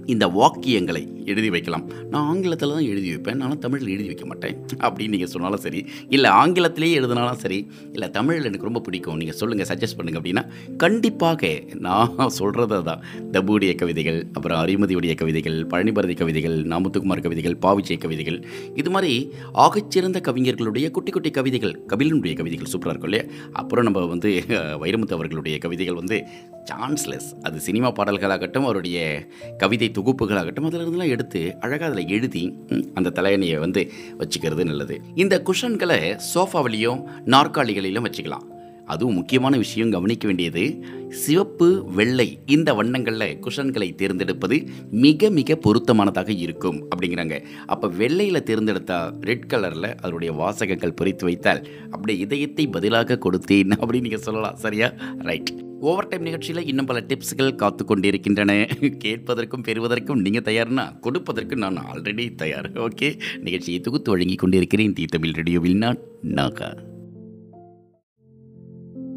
இந்த 0.06 0.26
வாக்கியங்களை 0.26 1.24
எழுதி 1.24 1.50
வைக்கலாம். 1.50 1.90
நான் 2.10 2.26
ஆங்கிலத்தில் 2.26 2.70
தான் 2.70 2.84
எழுதி 2.84 3.08
வைப்பேன். 3.08 3.36
நான் 3.36 3.58
தமிழில் 3.58 3.88
எழுதி 3.88 4.06
வைக்க 4.06 4.26
மாட்டேன். 4.26 4.56
அப்படின்னு 4.78 5.08
நீங்கள் 5.08 5.28
சொன்னாலும் 5.28 5.60
சரி. 5.60 5.84
இல்லை 6.08 6.30
ஆங்கிலத்திலேயே 6.30 6.92
எழுதினாலும் 6.92 7.38
சரி. 7.38 7.70
இல்லை 7.92 8.10
தமிழில் 8.10 8.44
எனக்கு 8.44 8.64
ரொம்ப 8.64 8.80
பிடிக்கும். 8.80 9.16
நீங்கள் 9.16 9.34
சொல்லுங்கள் 9.34 9.76
சஜஸ்ட் 9.76 9.98
பண்ணுங்கள் 9.98 10.20
அப்படின்னா 10.22 10.46
கண்டிப்பாக 10.76 11.62
நான் 11.78 12.16
சொல்கிறத 12.38 12.82
தான் 12.82 13.04
தபுடைய 13.32 13.74
கவிதைகள் 13.74 14.26
அப்புறம் 14.32 14.66
அரிமதியுடைய 14.66 15.14
கவிதைகள் 15.14 15.66
பழனிபாரதி 15.66 16.16
கவிதைகள் 16.16 16.62
நாமுத்துக்குமார் 16.62 17.22
கவிதைகள் 17.22 17.56
பாவிச்சை 17.62 17.98
கவிதைகள். 17.98 18.44
இது 18.74 18.90
மாதிரி 18.90 19.30
ஆகச்சிறந்த 19.54 20.20
கவிஞர்களுடைய 20.30 20.90
குட்டி 20.90 21.10
குட்டி 21.10 21.30
கவிதைகள் 21.30 21.80
கபிலனுடைய 21.88 22.36
கவிதைகள் 22.36 22.70
சூப்பராக 22.72 22.88
இருக்கும் 22.88 23.12
இல்லையா? 23.12 23.24
அப்புறம் 23.52 23.84
நம்ம 23.84 24.06
வந்து 24.06 24.44
வைரமுத்து 24.52 25.12
அவர்களுடைய 25.12 25.58
கவிதைகள் 25.58 25.94
வந்து 25.94 26.22
சான்ஸ்லெஸ் 26.70 27.40
அது 27.42 27.60
சினிமா 27.60 27.92
பாடல்களாகட்டும் 27.92 28.62
அவருடைய 28.62 29.26
கவிதை 29.58 29.90
தொகுப்புகளாகட்டும் 29.94 30.64
அதில் 30.64 30.86
இருந்தெல்லாம் 30.86 31.14
எடுத்து 31.16 31.56
அழகாக 31.60 31.92
அதில் 31.92 32.08
எழுதி 32.08 32.58
அந்த 32.94 33.12
தலையணையை 33.14 33.58
வந்து 33.58 33.92
வச்சுக்கிறது 34.18 34.64
நல்லது. 34.64 35.00
இந்த 35.14 35.42
குஷன்களை 35.46 36.20
சோஃபாவிலையும் 36.34 37.02
நாற்காலிகளிலும் 37.26 38.06
வச்சுக்கலாம். 38.08 38.50
அதுவும் 38.86 39.14
முக்கியமான 39.14 39.56
விஷயம் 39.56 39.90
கவனிக்க 39.90 40.26
வேண்டியது 40.26 40.84
சிவப்பு 41.08 41.84
வெள்ளை 41.84 42.38
இந்த 42.46 42.74
வண்ணங்களில் 42.74 43.38
குஷன்களை 43.40 43.94
தேர்ந்தெடுப்பது 43.94 44.68
மிக 44.90 45.30
மிக 45.30 45.54
பொருத்தமானதாக 45.54 46.28
இருக்கும் 46.28 46.88
அப்படிங்கிறாங்க. 46.88 47.42
அப்போ 47.66 47.88
வெள்ளையில் 47.88 48.42
தேர்ந்தெடுத்தா 48.42 49.20
ரெட் 49.20 49.54
கலரில் 49.54 49.94
அதனுடைய 49.94 50.32
வாசகங்கள் 50.32 50.94
பொறித்து 50.94 51.24
வைத்தால் 51.24 51.68
அப்படியே 51.90 52.18
இதயத்தை 52.18 52.66
பதிலாக 52.66 53.18
கொடுத்தேன் 53.24 53.72
அப்படின்னு 53.80 54.00
நீங்கள் 54.00 54.18
சொல்லலாம். 54.18 54.56
சரியா? 54.56 54.92
ரைட் 55.18 55.52
ஓவர் 55.80 56.08
டைம் 56.08 56.22
நிகழ்ச்சியில் 56.22 56.66
இன்னும் 56.66 56.86
பல 56.86 57.00
டிப்ஸ்கள் 57.00 57.54
காத்து 57.54 57.84
கொண்டிருக்கின்றன. 57.84 58.66
கேட்பதற்கும் 59.04 59.62
பெறுவதற்கும் 59.62 60.20
நீங்கள் 60.20 60.42
தயார்னா 60.42 60.98
கொடுப்பதற்கும் 61.00 61.54
நான் 61.54 61.76
ஆல்ரெடி 61.76 62.34
தயார். 62.34 62.70
ஓகே 62.72 63.18
நிகழ்ச்சியை 63.40 63.80
தொகுத்து 63.80 64.10
வழங்கி 64.10 64.34
கொண்டிருக்கிறேன் 64.34 64.92
தி 64.92 65.04
தமிழ் 65.04 65.30
ரேடியோவில் 65.30 65.76
நான் 65.76 65.98
நாகா. 66.22 66.91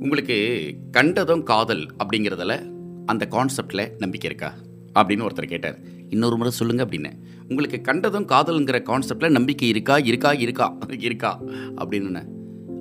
உங்களுக்கு 0.06 0.76
கண்டதும் 0.92 1.44
காதல் 1.44 1.96
அப்படிங்கிறதுல 2.00 2.72
அந்த 3.06 3.28
கான்செப்டில் 3.32 3.92
நம்பிக்கை 3.98 4.30
இருக்கா? 4.30 4.54
அப்படின்னு 5.00 5.26
ஒருத்தர் 5.26 5.48
கேட்டார். 5.48 5.80
இன்னொரு 6.10 6.38
முறை 6.38 6.52
சொல்லுங்கள் 6.52 6.86
அப்படின்னு. 6.86 7.14
உங்களுக்கு 7.50 7.82
கண்டதும் 7.82 8.28
காதலுங்கிற 8.28 8.84
கான்செப்டில் 8.84 9.30
நம்பிக்கை 9.30 9.68
இருக்கா 9.68 9.98
இருக்கா 9.98 10.34
இருக்கா 10.34 10.78
இருக்கா 10.90 11.42
அப்படின்னு 11.76 12.30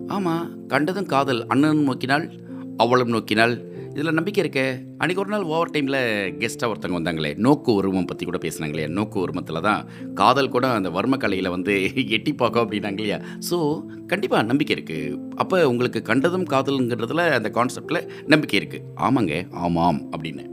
ஆமாம் 0.07 0.67
கண்டதும் 0.67 1.07
காதல். 1.07 1.47
அண்ணனும் 1.47 1.83
நோக்கினால் 1.83 2.31
அவளும் 2.77 3.09
நோக்கினால் 3.09 3.74
இதில் 3.95 4.17
நம்பிக்கை 4.19 4.41
இருக்கே. 4.45 4.65
அன்றைக்கி 5.01 5.21
ஒரு 5.23 5.31
நாள் 5.33 5.43
ஓவர் 5.43 5.71
டைமில் 5.75 5.99
கெஸ்ட்டாக 6.41 6.71
ஒருத்தவங்க 6.71 6.99
வந்தாங்களே. 6.99 7.31
நோக்கு 7.37 7.75
உருவம் 7.75 8.05
பற்றி 8.05 8.25
கூட 8.25 8.39
பேசுனாங்களே. 8.45 8.87
நோக்கு 8.89 9.21
உருவத்தில் 9.21 9.61
தான் 9.61 9.87
காதல் 10.15 10.51
கூட 10.55 10.67
அந்த 10.69 10.91
வர்ம 10.91 11.17
கலையில் 11.17 11.49
வந்து 11.49 11.75
எட்டி 12.17 12.33
பார்க்கும் 12.33 12.63
அப்படின்னாங்க 12.65 13.01
இல்லையா? 13.03 13.19
ஸோ 13.51 13.87
கண்டிப்பாக 14.07 14.43
நம்பிக்கை 14.43 14.77
இருக்குது 14.77 15.19
அப்போ 15.35 15.69
உங்களுக்கு 15.69 16.03
கண்டதும் 16.03 16.47
காதலுங்கிறதுல 16.55 17.29
அந்த 17.39 17.51
கான்செப்டில் 17.51 18.01
நம்பிக்கை 18.27 18.59
இருக்குது 18.61 18.85
ஆமாங்க 18.95 19.47
ஆமாம் 19.51 20.11
அப்படின்னு. 20.13 20.45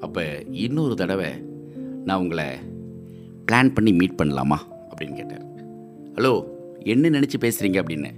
அப்போ 0.00 0.24
இன்னொரு 0.50 0.94
தடவை 0.94 1.30
நான் 2.04 2.18
உங்களை 2.18 2.48
பிளான் 3.46 3.74
பண்ணி 3.74 3.92
மீட் 3.92 4.18
பண்ணலாமா 4.22 4.60
அப்படின்னு 4.90 5.18
கேட்டார். 5.20 5.46
ஹலோ 6.16 6.34
என்ன 6.84 7.10
நினச்சி 7.18 7.38
பேசுகிறீங்க 7.46 7.80
அப்படின்னு. 7.82 8.12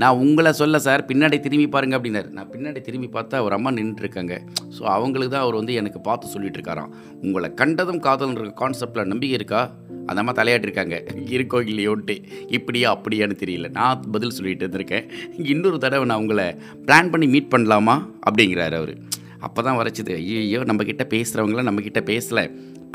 நான் 0.00 0.16
உங்களை 0.16 0.52
சொல்ல 0.52 0.78
சார் 0.78 1.02
பின்னாடி 1.06 1.40
திரும்பி 1.40 1.68
பாருங்க 1.68 1.98
அப்படின்னாரு. 1.98 2.28
நான் 2.30 2.50
பின்னாடி 2.52 2.80
திரும்பி 2.80 3.08
பார்த்தா 3.14 3.42
ஒரு 3.42 3.54
அம்மா 3.54 3.70
நின்றுட்டுருக்காங்க 3.70 4.34
ஸோ 4.76 4.82
அவங்களுக்கு 4.96 5.32
தான் 5.32 5.42
அவர் 5.42 5.54
வந்து 5.54 5.74
எனக்கு 5.74 6.00
பார்த்து 6.00 6.26
சொல்லிட்டு 6.28 6.58
இருக்காராம் 6.58 6.92
உங்களை 7.22 7.54
கண்டதும் 7.54 8.00
காதல்ன்ற 8.02 8.44
கான்செப்டில் 8.60 9.04
நம்பிக்கை 9.04 9.36
இருக்கா? 9.38 9.60
அந்த 10.06 10.20
அம்மா 10.20 10.32
தலையாட்டிருக்காங்க. 10.32 10.96
இருக்கோ 11.36 11.58
இல்லையோன்ட்டு. 11.70 12.14
இப்படியா 12.48 12.96
அப்படியான்னு 12.96 13.36
தெரியல. 13.44 13.70
நான் 13.70 14.04
பதில் 14.10 14.30
சொல்லிட்டு 14.30 14.64
இருந்திருக்கேன். 14.66 15.10
இன்னொரு 15.36 15.78
தடவை 15.78 16.06
நான் 16.06 16.18
உங்களை 16.18 16.46
பிளான் 16.86 17.10
பண்ணி 17.10 17.26
மீட் 17.26 17.52
பண்ணலாமா? 17.56 17.96
அப்படிங்கிறாரு 18.30 18.72
அவர். 18.72 18.94
அப்போ 19.40 19.62
தான் 19.62 19.78
வரைச்சிது 19.78 20.14
ஐயோ 20.14 20.60
நம்மக்கிட்ட 20.60 21.06
பேசுகிறவங்கள 21.14 21.64
நம்மக்கிட்ட 21.68 22.02
பேசலை. 22.12 22.44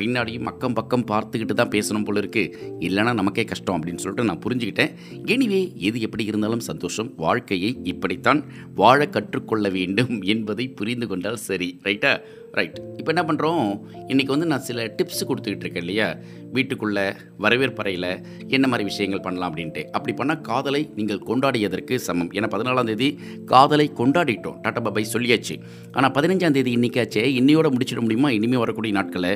பின்னாடியும் 0.01 0.43
அக்கம் 0.43 0.73
பக்கம் 0.73 1.05
பார்த்துக்கிட்டு 1.11 1.53
தான் 1.53 1.69
பேசணும் 1.69 2.05
போல 2.05 2.19
இருக்கு. 2.19 2.43
இல்லைனா 2.79 3.13
நமக்கே 3.13 3.43
கஷ்டம் 3.43 3.77
அப்படின்னு 3.77 4.03
சொல்லிட்டு 4.05 4.29
நான் 4.29 4.43
புரிஞ்சுக்கிட்டேன். 4.45 4.93
எனிவே 5.25 5.61
எது 5.87 6.01
எப்படி 6.01 6.25
இருந்தாலும் 6.25 6.59
சந்தோஷம். 6.59 7.11
வாழ்க்கையை 7.15 7.79
இப்படித்தான் 7.83 8.43
வாழ 8.75 9.07
கற்றுக்கொள்ள 9.07 9.69
வேண்டும் 9.69 10.21
என்பதை 10.33 10.67
புரிந்து 10.69 11.07
கொண்டால் 11.07 11.43
சரி. 11.49 11.79
ரைட்டா 11.83 12.21
ரைட் 12.51 12.81
இப்போ 12.97 13.11
என்ன 13.13 13.21
பண்ணுறோம் 13.21 13.69
இன்றைக்கி 14.07 14.25
வந்து 14.25 14.45
நான் 14.45 14.59
சில 14.59 14.85
டிப்ஸ் 14.97 15.27
கொடுத்துக்கிட்டு 15.27 15.63
இருக்கேன் 15.65 15.83
இல்லையா? 15.83 16.15
வீட்டுக்குள்ளே 16.51 17.13
வரவேற்பறையில் 17.37 18.07
என்ன 18.47 18.67
மாதிரி 18.67 18.83
விஷயங்கள் 18.83 19.19
பண்ணலாம் 19.19 19.51
அப்படின்ட்டு. 19.51 19.83
அப்படி 19.83 20.13
பண்ணால் 20.17 20.41
காதலை 20.41 20.89
நீங்கள் 20.95 21.21
கொண்டாடியதற்கு 21.27 21.95
சமம். 21.95 22.31
ஏன்னா 22.31 22.49
பதினாலாம் 22.51 22.83
தேதி 22.83 23.19
காதலை 23.45 23.91
கொண்டாடிட்டோம். 23.97 24.59
டாட்டா 24.63 24.81
பாபாய் 24.87 25.13
சொல்லியாச்சு. 25.13 25.55
ஆனால் 25.91 26.11
பதினஞ்சாம் 26.11 26.51
தேதி 26.51 26.75
இன்றைக்காச்சே 26.75 27.23
இன்னையோட 27.39 27.69
முடிச்சிட 27.75 27.99
முடியுமா? 27.99 28.29
இனிமேல் 28.29 28.57
வரக்கூடிய 28.57 28.93
நாட்களை 28.93 29.31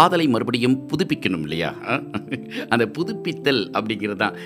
காதலை 0.00 0.24
மறுபடியும் 0.32 0.76
புதுப்பிக்கணும் 0.90 1.42
இல்லையா? 1.46 1.70
அந்த 2.72 2.84
புதுப்பித்தல் 2.96 3.62
அப்படிங்கிறது 3.76 4.20
தான் 4.22 4.36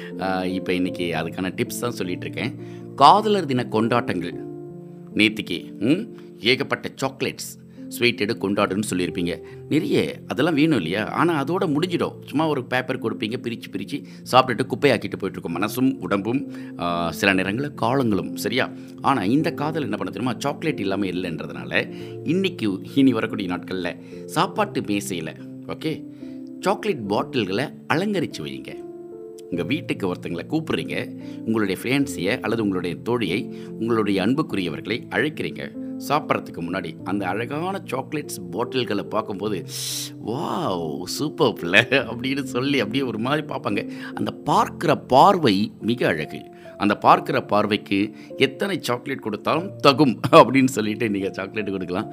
இப்போ 0.59 0.71
இன்றைக்கி 0.79 1.05
அதுக்கான 1.19 1.51
டிப்ஸ் 1.59 1.83
தான் 1.83 1.97
சொல்லிகிட்டு 1.99 2.27
இருக்கேன். 2.27 2.53
காதலர் 3.03 3.49
தின 3.51 3.65
கொண்டாட்டங்கள். 3.75 4.35
நேத்திக்கு 5.21 5.59
ம் 5.91 6.03
ஏகப்பட்ட 6.53 6.91
சாக்லேட்ஸ் 7.03 7.51
ஸ்வீட் 7.95 8.23
எடு 8.25 8.35
கொண்டாடுன்னு 8.43 8.89
சொல்லியிருப்பீங்க. 8.91 9.35
நிறைய 9.73 10.05
அதெல்லாம் 10.27 10.59
வேணும் 10.61 10.79
இல்லையா? 10.81 11.03
ஆனால் 11.21 11.39
அதோட 11.45 11.65
முடிஞ்சிடும். 11.75 12.17
சும்மா 12.31 12.47
ஒரு 12.53 12.63
பேப்பர் 12.73 13.03
கொடுப்பீங்க 13.05 13.39
பிரித்து 13.47 13.71
பிரித்து 13.75 13.99
சாப்பிட்டுட்டு 14.33 14.67
குப்பையாக்கிட்டு 14.73 15.21
போயிட்டுருக்கும். 15.23 15.57
மனசும் 15.59 15.91
உடம்பும் 16.07 16.43
சில 17.21 17.33
நேரங்களில் 17.41 17.79
காலங்களும் 17.85 18.31
சரியா? 18.45 18.67
ஆனால் 19.01 19.33
இந்த 19.37 19.53
காதல் 19.63 19.87
என்ன 19.89 19.97
பண்ண 19.97 20.13
தெரியுமா? 20.17 20.37
சாக்லேட் 20.39 20.83
இல்லாமல் 20.85 21.13
இல்லைன்றதுனால 21.15 21.83
இன்றைக்கி 22.35 22.69
இனி 23.03 23.13
வரக்கூடிய 23.19 23.49
நாட்களில் 23.55 23.93
சாப்பாட்டு 24.37 24.83
மேசையில் 24.91 25.35
ஓகே 25.75 25.93
சாக்லேட் 26.67 27.05
பாட்டில்களை 27.13 27.65
அலங்கரித்து 27.95 28.43
வைங்க 28.45 28.73
உங்கள் 29.51 29.69
வீட்டுக்கு 29.71 30.05
ஒருத்தங்களை 30.11 30.45
கூப்பிட்றீங்க 30.53 30.97
உங்களுடைய 31.47 31.77
ஃப்ரெண்ட்ஸையை 31.83 32.41
அல்லது 32.41 32.63
உங்களுடைய 32.63 32.95
தோழியை 33.09 33.41
உங்களுடைய 33.81 34.19
அன்புக்குரியவர்களை 34.25 34.99
அழைக்கிறீங்க. 35.17 35.63
சாப்பிட்றதுக்கு 35.99 36.61
முன்னாடி 36.61 37.03
அந்த 37.03 37.27
அழகான 37.27 37.83
சாக்லேட்ஸ் 37.91 38.41
பாட்டில்களை 38.53 39.03
பார்க்கும்போது 39.03 39.67
வாவ் 40.27 41.03
சூப்பர்ல 41.19 41.77
அப்படின்னு 41.91 42.43
சொல்லி 42.43 42.79
அப்படியே 42.79 43.05
ஒரு 43.05 43.19
மாதிரி 43.19 43.47
பார்ப்பாங்க. 43.47 43.91
அந்த 44.15 44.35
பார்க்குற 44.47 45.07
பார்வை 45.07 45.73
மிக 45.81 46.07
அழகு. 46.07 46.54
அந்த 46.83 46.95
பார்க்குற 47.07 47.37
பார்வைக்கு 47.53 47.99
எத்தனை 48.47 48.77
சாக்லேட் 48.89 49.25
கொடுத்தாலும் 49.27 49.69
தகும் 49.87 50.15
அப்படின்னு 50.39 50.73
சொல்லிட்டு 50.77 51.09
நீங்கள் 51.15 51.35
சாக்லேட் 51.39 51.73
கொடுக்கலாம். 51.75 52.09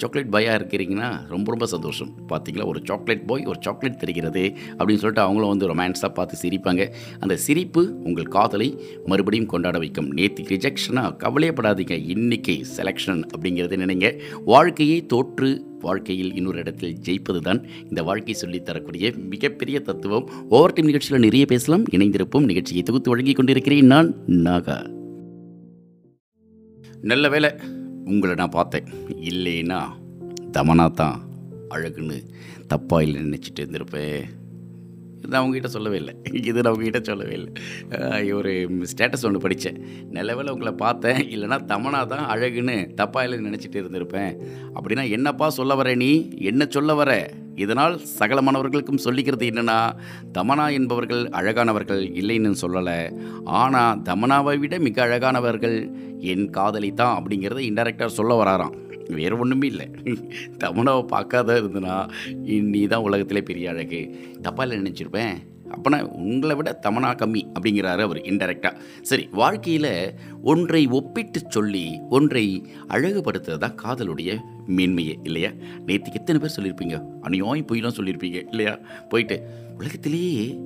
சாக்லேட் 0.00 0.32
பாயாக 0.36 0.58
இருக்கிறீங்கன்னா 0.60 1.10
ரொம்ப 1.34 1.46
ரொம்ப 1.54 1.68
சந்தோஷம். 1.74 2.10
பார்த்தீங்களா 2.32 2.66
ஒரு 2.72 2.82
சாக்லேட் 2.90 3.24
பாய் 3.30 3.46
ஒரு 3.52 3.60
சாக்லேட் 3.66 4.00
தெரிகிறது 4.04 4.44
அப்படின்னு 4.78 5.02
சொல்லிட்டு 5.04 5.24
அவங்களும் 5.26 5.52
வந்து 5.54 5.70
ரொமான்ஸாக 5.72 6.12
பார்த்து 6.18 6.42
சிரிப்பாங்க. 6.44 6.84
அந்த 7.22 7.36
சிரிப்பு 7.46 7.84
உங்கள் 8.08 8.32
காதலை 8.36 8.68
மறுபடியும் 9.12 9.50
கொண்டாட 9.54 9.76
வைக்கும். 9.84 10.10
நேற்று 10.20 10.44
ரிஜெக்ஷனாக 10.54 11.14
கவலையப்படாதீங்க. 11.24 11.96
இன்னைக்கு 12.16 12.56
செலெக்ஷன் 12.76 13.22
அப்படிங்கிறது 13.34 13.82
நினைங்க. 13.84 14.08
வாழ்க்கையை 14.52 14.98
தோற்று 15.14 15.50
வாழ்க்கையில் 15.80 16.34
இன்னொரு 16.34 16.58
இடத்தில் 16.58 16.96
ஜெயிப்பது 17.02 17.40
தான் 17.40 17.66
இந்த 17.88 18.02
வாழ்க்கை 18.02 18.34
சொல்லித் 18.34 18.64
தரக்கூடிய 18.64 19.12
மிகப்பெரிய 19.16 19.80
தத்துவம். 19.80 20.30
ஓவர் 20.48 20.72
டைம் 20.72 20.86
நிகழ்ச்சியில் 20.86 21.20
நிறைய 21.20 21.46
பேசலாம். 21.46 21.84
இணைந்திருப்போம். 21.84 22.44
நிகழ்ச்சியை 22.44 22.82
தொகுத்து 22.82 23.10
வழங்கிக் 23.10 23.36
கொண்டிருக்கிறேன் 23.36 23.86
நான் 23.86 24.14
நாகா. 24.26 24.94
நல்ல 27.02 27.28
வேளை 27.28 27.50
உங்களை 28.04 28.36
நான் 28.36 28.48
பார்த்தேன். 28.48 28.84
இல்லைன்னா 29.08 29.82
தமனா 30.52 30.90
தான் 30.90 31.20
அழகுன்னு 31.70 32.22
தப்பாக 32.68 33.02
இல்லை 33.02 33.22
நினச்சிட்டு 33.22 33.60
இருந்திருப்பேன். 33.60 34.22
நான் 35.32 35.42
உங்ககிட்ட 35.44 35.68
சொல்லவே 35.74 35.96
இல்லை. 36.02 36.14
இது 36.48 36.62
நான் 36.62 36.74
உங்ககிட்ட 36.74 37.00
சொல்லவே 37.08 37.34
இல்லை. 37.38 37.52
ஒரு 38.38 38.52
ஸ்டேட்டஸ் 38.90 39.24
ஒன்று 39.28 39.44
படித்தேன். 39.44 39.78
நிலவில் 40.16 40.52
உங்களை 40.54 40.72
பார்த்தேன். 40.84 41.20
இல்லைன்னா 41.34 41.58
தமனா 41.72 42.00
தான் 42.12 42.24
அழகுன்னு 42.34 42.76
தப்பாக 43.00 43.26
இல்லை 43.26 43.38
நினச்சிட்டு 43.48 43.80
இருந்திருப்பேன். 43.82 44.32
அப்படின்னா 44.76 45.04
என்னப்பா 45.16 45.48
சொல்ல 45.58 45.74
வர 45.74 45.94
நீ? 46.04 46.12
என்ன 46.50 46.66
சொல்ல 46.76 46.94
வர? 46.94 47.12
இதனால் 47.64 47.94
சகல 48.18 48.40
மாணவர்களுக்கும் 48.46 49.04
சொல்லிக்கிறது 49.04 49.44
என்னன்னா 49.52 49.78
தமனா 50.38 50.66
என்பவர்கள் 50.78 51.22
அழகானவர்கள் 51.40 52.02
இல்லைன்னு 52.22 52.62
சொல்லலை. 52.64 52.98
ஆனால் 53.60 54.02
தமனாவை 54.08 54.56
விட 54.64 54.78
மிக 54.88 55.00
அழகானவர்கள் 55.06 55.78
என் 56.32 56.50
காதலி 56.50 56.90
தான் 57.02 57.16
அப்படிங்கிறத 57.18 57.62
இன்டெரக்டாக 57.70 58.16
சொல்ல 58.18 58.34
வராராம். 58.42 58.76
வேறு 59.08 59.38
ஒன்றுமே 59.38 59.66
இல்லை. 59.66 59.90
தமனாவை 60.58 61.02
பார்க்காத 61.02 61.60
இருந்தனா 61.60 62.10
நீ 62.62 62.86
தான் 62.86 63.00
உலகத்திலே 63.00 63.42
பெரிய 63.42 63.70
அழகு. 63.70 64.16
தப்பாக 64.42 64.78
நினச்சிருப்பேன். 64.80 65.36
அப்போனா 65.66 66.02
உங்களை 66.02 66.56
விட 66.56 66.78
தமனா 66.82 67.08
கம்மி 67.16 67.40
அப்படிங்கிறாரு 67.54 68.00
அவர் 68.00 68.16
இன்டெரக்டாக 68.16 68.76
சரி 69.02 69.28
வாழ்க்கையில் 69.32 70.14
ஒன்றை 70.42 70.86
ஒப்பிட்டு 70.86 71.40
சொல்லி 71.48 71.98
ஒன்றை 72.08 72.62
அழகுபடுத்துறது 72.88 73.58
தான் 73.58 73.78
காதலுடைய 73.84 74.38
மேன்மையே 74.68 75.14
இல்லையா? 75.22 75.50
நேற்றுக்கு 75.86 76.12
எத்தனை 76.12 76.48
பேர் 76.48 76.56
சொல்லியிருப்பீங்க? 76.56 77.02
அநியாயம் 77.20 77.66
பொய்லாம் 77.66 77.96
சொல்லியிருப்பீங்க 77.96 78.46
இல்லையா? 78.50 78.78
போயிட்டு 79.08 79.42
உலகத்திலேயே 79.76 80.58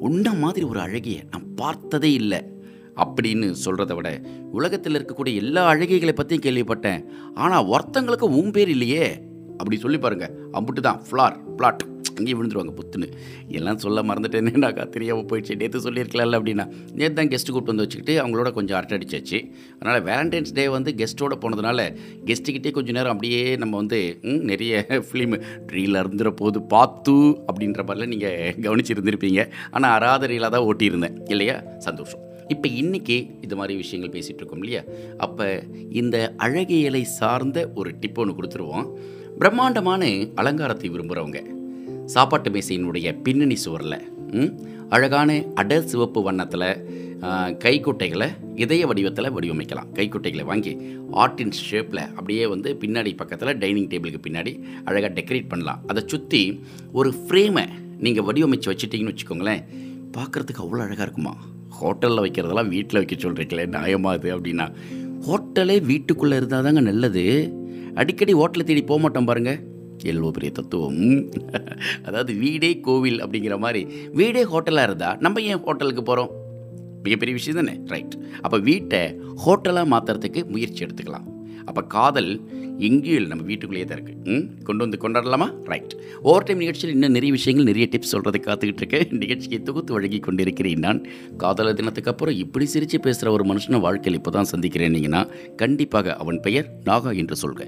உன்ன 0.00 0.32
மாதிரி 0.32 0.66
ஒரு 0.66 0.80
அழகிய 0.80 1.22
நான் 1.30 1.54
பார்த்ததே 1.54 2.12
இல்லை. 2.12 2.57
அப்படின்னு 2.98 3.48
சொல்கிறத 3.64 3.94
விட 3.94 4.10
உலகத்தில் 4.52 4.94
இருக்கக்கூடிய 4.94 5.34
எல்லா 5.34 5.64
அழகிகளை 5.72 6.14
பற்றியும் 6.14 6.46
கேள்விப்பட்டேன். 6.46 7.02
ஆனால் 7.36 7.66
ஒருத்தங்களுக்கு 7.66 8.28
உன் 8.38 8.50
பேர் 8.50 8.68
இல்லையே 8.68 9.06
அப்படி 9.60 9.76
சொல்லி 9.76 9.98
பாருங்க. 9.98 10.26
அம்புட்டு 10.52 10.80
தான் 10.80 11.00
ஃப்ளார் 11.06 11.36
பிளாட் 11.56 11.84
அங்கேயே 12.18 12.36
விழுந்துருவாங்க 12.36 12.72
புத்துன்னு. 12.76 13.08
எல்லாம் 13.50 13.78
சொல்ல 13.78 14.02
மறந்துட்டேன்னாக்கா 14.02 14.84
தெரியாமல் 14.90 15.26
போயிடுச்சு. 15.26 15.56
நேற்று 15.56 15.84
சொல்லியிருக்கலாம்ல 15.84 16.38
அப்படின்னா. 16.38 16.64
நேற்று 16.94 17.14
தான் 17.14 17.28
கெஸ்ட்டு 17.28 17.52
கூப்பிட்டு 17.52 17.72
வந்து 17.72 17.84
வச்சுக்கிட்டு 17.84 18.14
அவங்களோட 18.22 18.52
கொஞ்சம் 18.52 18.76
அரட்டை 18.76 18.96
அடிச்சாச்சு. 18.98 19.38
அதனால் 19.74 20.02
வேலண்டைன்ஸ் 20.02 20.54
டே 20.54 20.68
வந்து 20.68 20.94
கெஸ்ட்டோட 20.94 21.34
போனதுனால 21.42 21.80
கெஸ்ட்டுக்கிட்டே 22.24 22.70
கொஞ்சம் 22.70 22.94
நேரம் 22.94 23.14
அப்படியே 23.14 23.56
நம்ம 23.56 23.76
வந்து 23.76 24.00
ம், 24.24 24.42
நிறைய 24.44 24.72
ஃபிலிம் 25.08 25.36
ரீல் 25.66 26.00
இருந்துற 26.02 26.28
போது 26.34 26.62
பார்த்து 26.66 27.16
அப்படின்ற 27.48 27.82
மாதிரிலாம் 27.82 28.08
நீங்கள் 28.08 28.54
கவனிச்சிருந்திருப்பீங்க. 28.62 29.42
ஆனால் 29.70 29.90
அராத 29.90 30.26
ரீலாக 30.26 30.50
தான் 30.50 30.66
ஓட்டியிருந்தேன். 30.66 31.16
இல்லையா? 31.28 31.56
சந்தோஷம். 31.78 32.24
இப்போ 32.48 32.68
இன்றைக்கி 32.80 33.16
இது 33.40 33.56
மாதிரி 33.56 33.74
விஷயங்கள் 33.76 34.14
பேசிகிட்டு 34.14 34.42
இருக்கோம் 34.42 34.62
இல்லையா? 34.62 34.82
அப்போ 35.16 35.46
இந்த 35.92 36.16
அழகியலை 36.38 37.02
சார்ந்த 37.18 37.70
ஒரு 37.74 37.98
டிப் 38.00 38.18
ஒன்று 38.18 38.36
கொடுத்துருவோம். 38.38 38.86
பிரம்மாண்டமான 39.38 40.04
அலங்காரத்தை 40.34 40.88
விரும்புகிறவங்க 40.88 41.40
சாப்பாட்டு 42.06 42.50
மேசையினுடைய 42.50 43.22
பின்னணி 43.22 43.56
சுவரில் 43.56 43.98
ம், 44.34 44.52
அழகான 44.88 45.30
அடர் 45.54 45.86
சிவப்பு 45.86 46.20
வண்ணத்தில் 46.22 46.68
கைக்குட்டைகளை 47.58 48.26
இதய 48.54 48.86
வடிவத்தில் 48.86 49.32
வடிவமைக்கலாம். 49.36 49.88
கைக்குட்டைகளை 49.96 50.44
வாங்கி 50.44 50.72
ஆர்டின் 51.22 51.54
ஷேப்பில் 51.60 52.02
அப்படியே 52.16 52.46
வந்து 52.46 52.70
பின்னாடி 52.82 53.16
பக்கத்தில் 53.16 53.58
டைனிங் 53.58 53.90
டேபிளுக்கு 53.92 54.24
பின்னாடி 54.26 54.52
அழகாக 54.84 55.12
டெக்கரேட் 55.14 55.52
பண்ணலாம். 55.52 55.82
அதை 55.90 56.02
சுற்றி 56.06 56.42
ஒரு 56.92 57.10
ஃப்ரேமை 57.18 57.64
நீங்கள் 57.98 58.26
வடிவமைச்சு 58.28 58.70
வச்சுட்டிங்கன்னு 58.72 59.14
வச்சுக்கோங்களேன் 59.14 59.62
பார்க்குறதுக்கு 60.16 60.64
அவ்வளோ 60.64 60.84
அழகாக 60.86 61.06
இருக்குமா? 61.06 61.34
ஹோட்டலில் 61.68 62.22
வைக்கிறதெல்லாம் 62.24 62.68
வீட்டில் 62.68 63.04
வைக்க 63.04 63.14
சொல்கிறீங்களே 63.16 63.66
நியாயமா 63.76 64.06
அது 64.06 64.36
அப்படின்னா. 64.36 64.72
ஹோட்டலே 65.26 65.82
வீட்டுக்குள்ளே 65.82 66.36
இருந்தால் 66.36 66.62
தாங்க 66.62 66.80
நல்லது. 66.80 67.52
அடிக்கடி 67.94 68.34
ஹோட்டலை 68.34 68.64
தேடி 68.64 68.82
போக 68.82 69.00
மாட்டோம் 69.00 69.24
பாருங்க. 69.24 69.60
எவ்வளோ 70.04 70.30
பெரிய 70.30 70.52
தத்துவம். 70.52 71.30
அதாவது 72.04 72.32
வீடே 72.34 72.80
கோவில் 72.80 73.24
அப்படிங்கிற 73.24 73.58
மாதிரி. 73.58 73.86
வீடே 74.12 74.44
ஹோட்டலாக 74.44 74.82
இருந்தால் 74.82 75.16
நம்ம 75.18 75.40
ஏன் 75.40 75.62
ஹோட்டலுக்கு 75.62 76.02
போகிறோம் 76.02 76.30
மிகப்பெரிய 77.02 77.36
விஷயம் 77.36 77.64
தானே? 77.64 77.80
ரைட் 77.86 78.18
அப்போ 78.40 78.58
வீட்டை 78.58 79.20
ஹோட்டலாக 79.46 79.90
மாற்றுறதுக்கு 79.94 80.44
முயற்சி 80.44 80.84
எடுத்துக்கலாம். 80.84 81.37
அப்போ 81.64 81.82
காதல் 81.82 82.40
எங்கேயும் 82.78 83.16
இல்லை 83.16 83.26
நம்ம 83.26 83.42
வீட்டுக்குள்ளேயே 83.42 83.86
தான் 83.86 83.98
இருக்குது 83.98 84.16
ம்? 84.24 84.64
கொண்டு 84.64 84.84
வந்து 84.84 85.08
கொண்டாடலாமா? 85.08 85.64
ரைட் 85.64 85.96
ஓவர் 86.22 86.44
டைம் 86.44 86.58
நிகழ்ச்சியில் 86.58 86.94
இன்னும் 86.94 87.10
நிறைய 87.10 87.32
விஷயங்கள் 87.32 87.64
நிறைய 87.64 87.88
டிப்ஸ் 87.90 88.12
சொல்கிறதை 88.12 88.40
காத்துக்கிட்டு 88.40 88.76
இருக்கேன். 88.76 89.08
நிகழ்ச்சியை 89.24 89.62
தொகுத்து 89.62 89.92
வழங்கி 89.92 90.18
கொண்டிருக்கிறேன் 90.18 90.78
நான். 90.78 91.06
காதலர் 91.36 91.74
தினத்துக்கு 91.74 92.10
அப்புறம் 92.10 92.34
இப்படி 92.34 92.66
சிரித்து 92.66 93.00
பேசுகிற 93.00 93.32
ஒரு 93.32 93.44
மனுஷனை 93.44 93.80
வாழ்க்கையில் 93.80 94.18
இப்போ 94.18 94.30
தான் 94.30 94.50
சந்திக்கிறேன்னீங்கன்னா 94.52 95.28
கண்டிப்பாக 95.56 96.14
அவன் 96.14 96.40
பெயர் 96.40 96.70
நாகா 96.84 97.16
என்று 97.16 97.36
சொல்க 97.36 97.64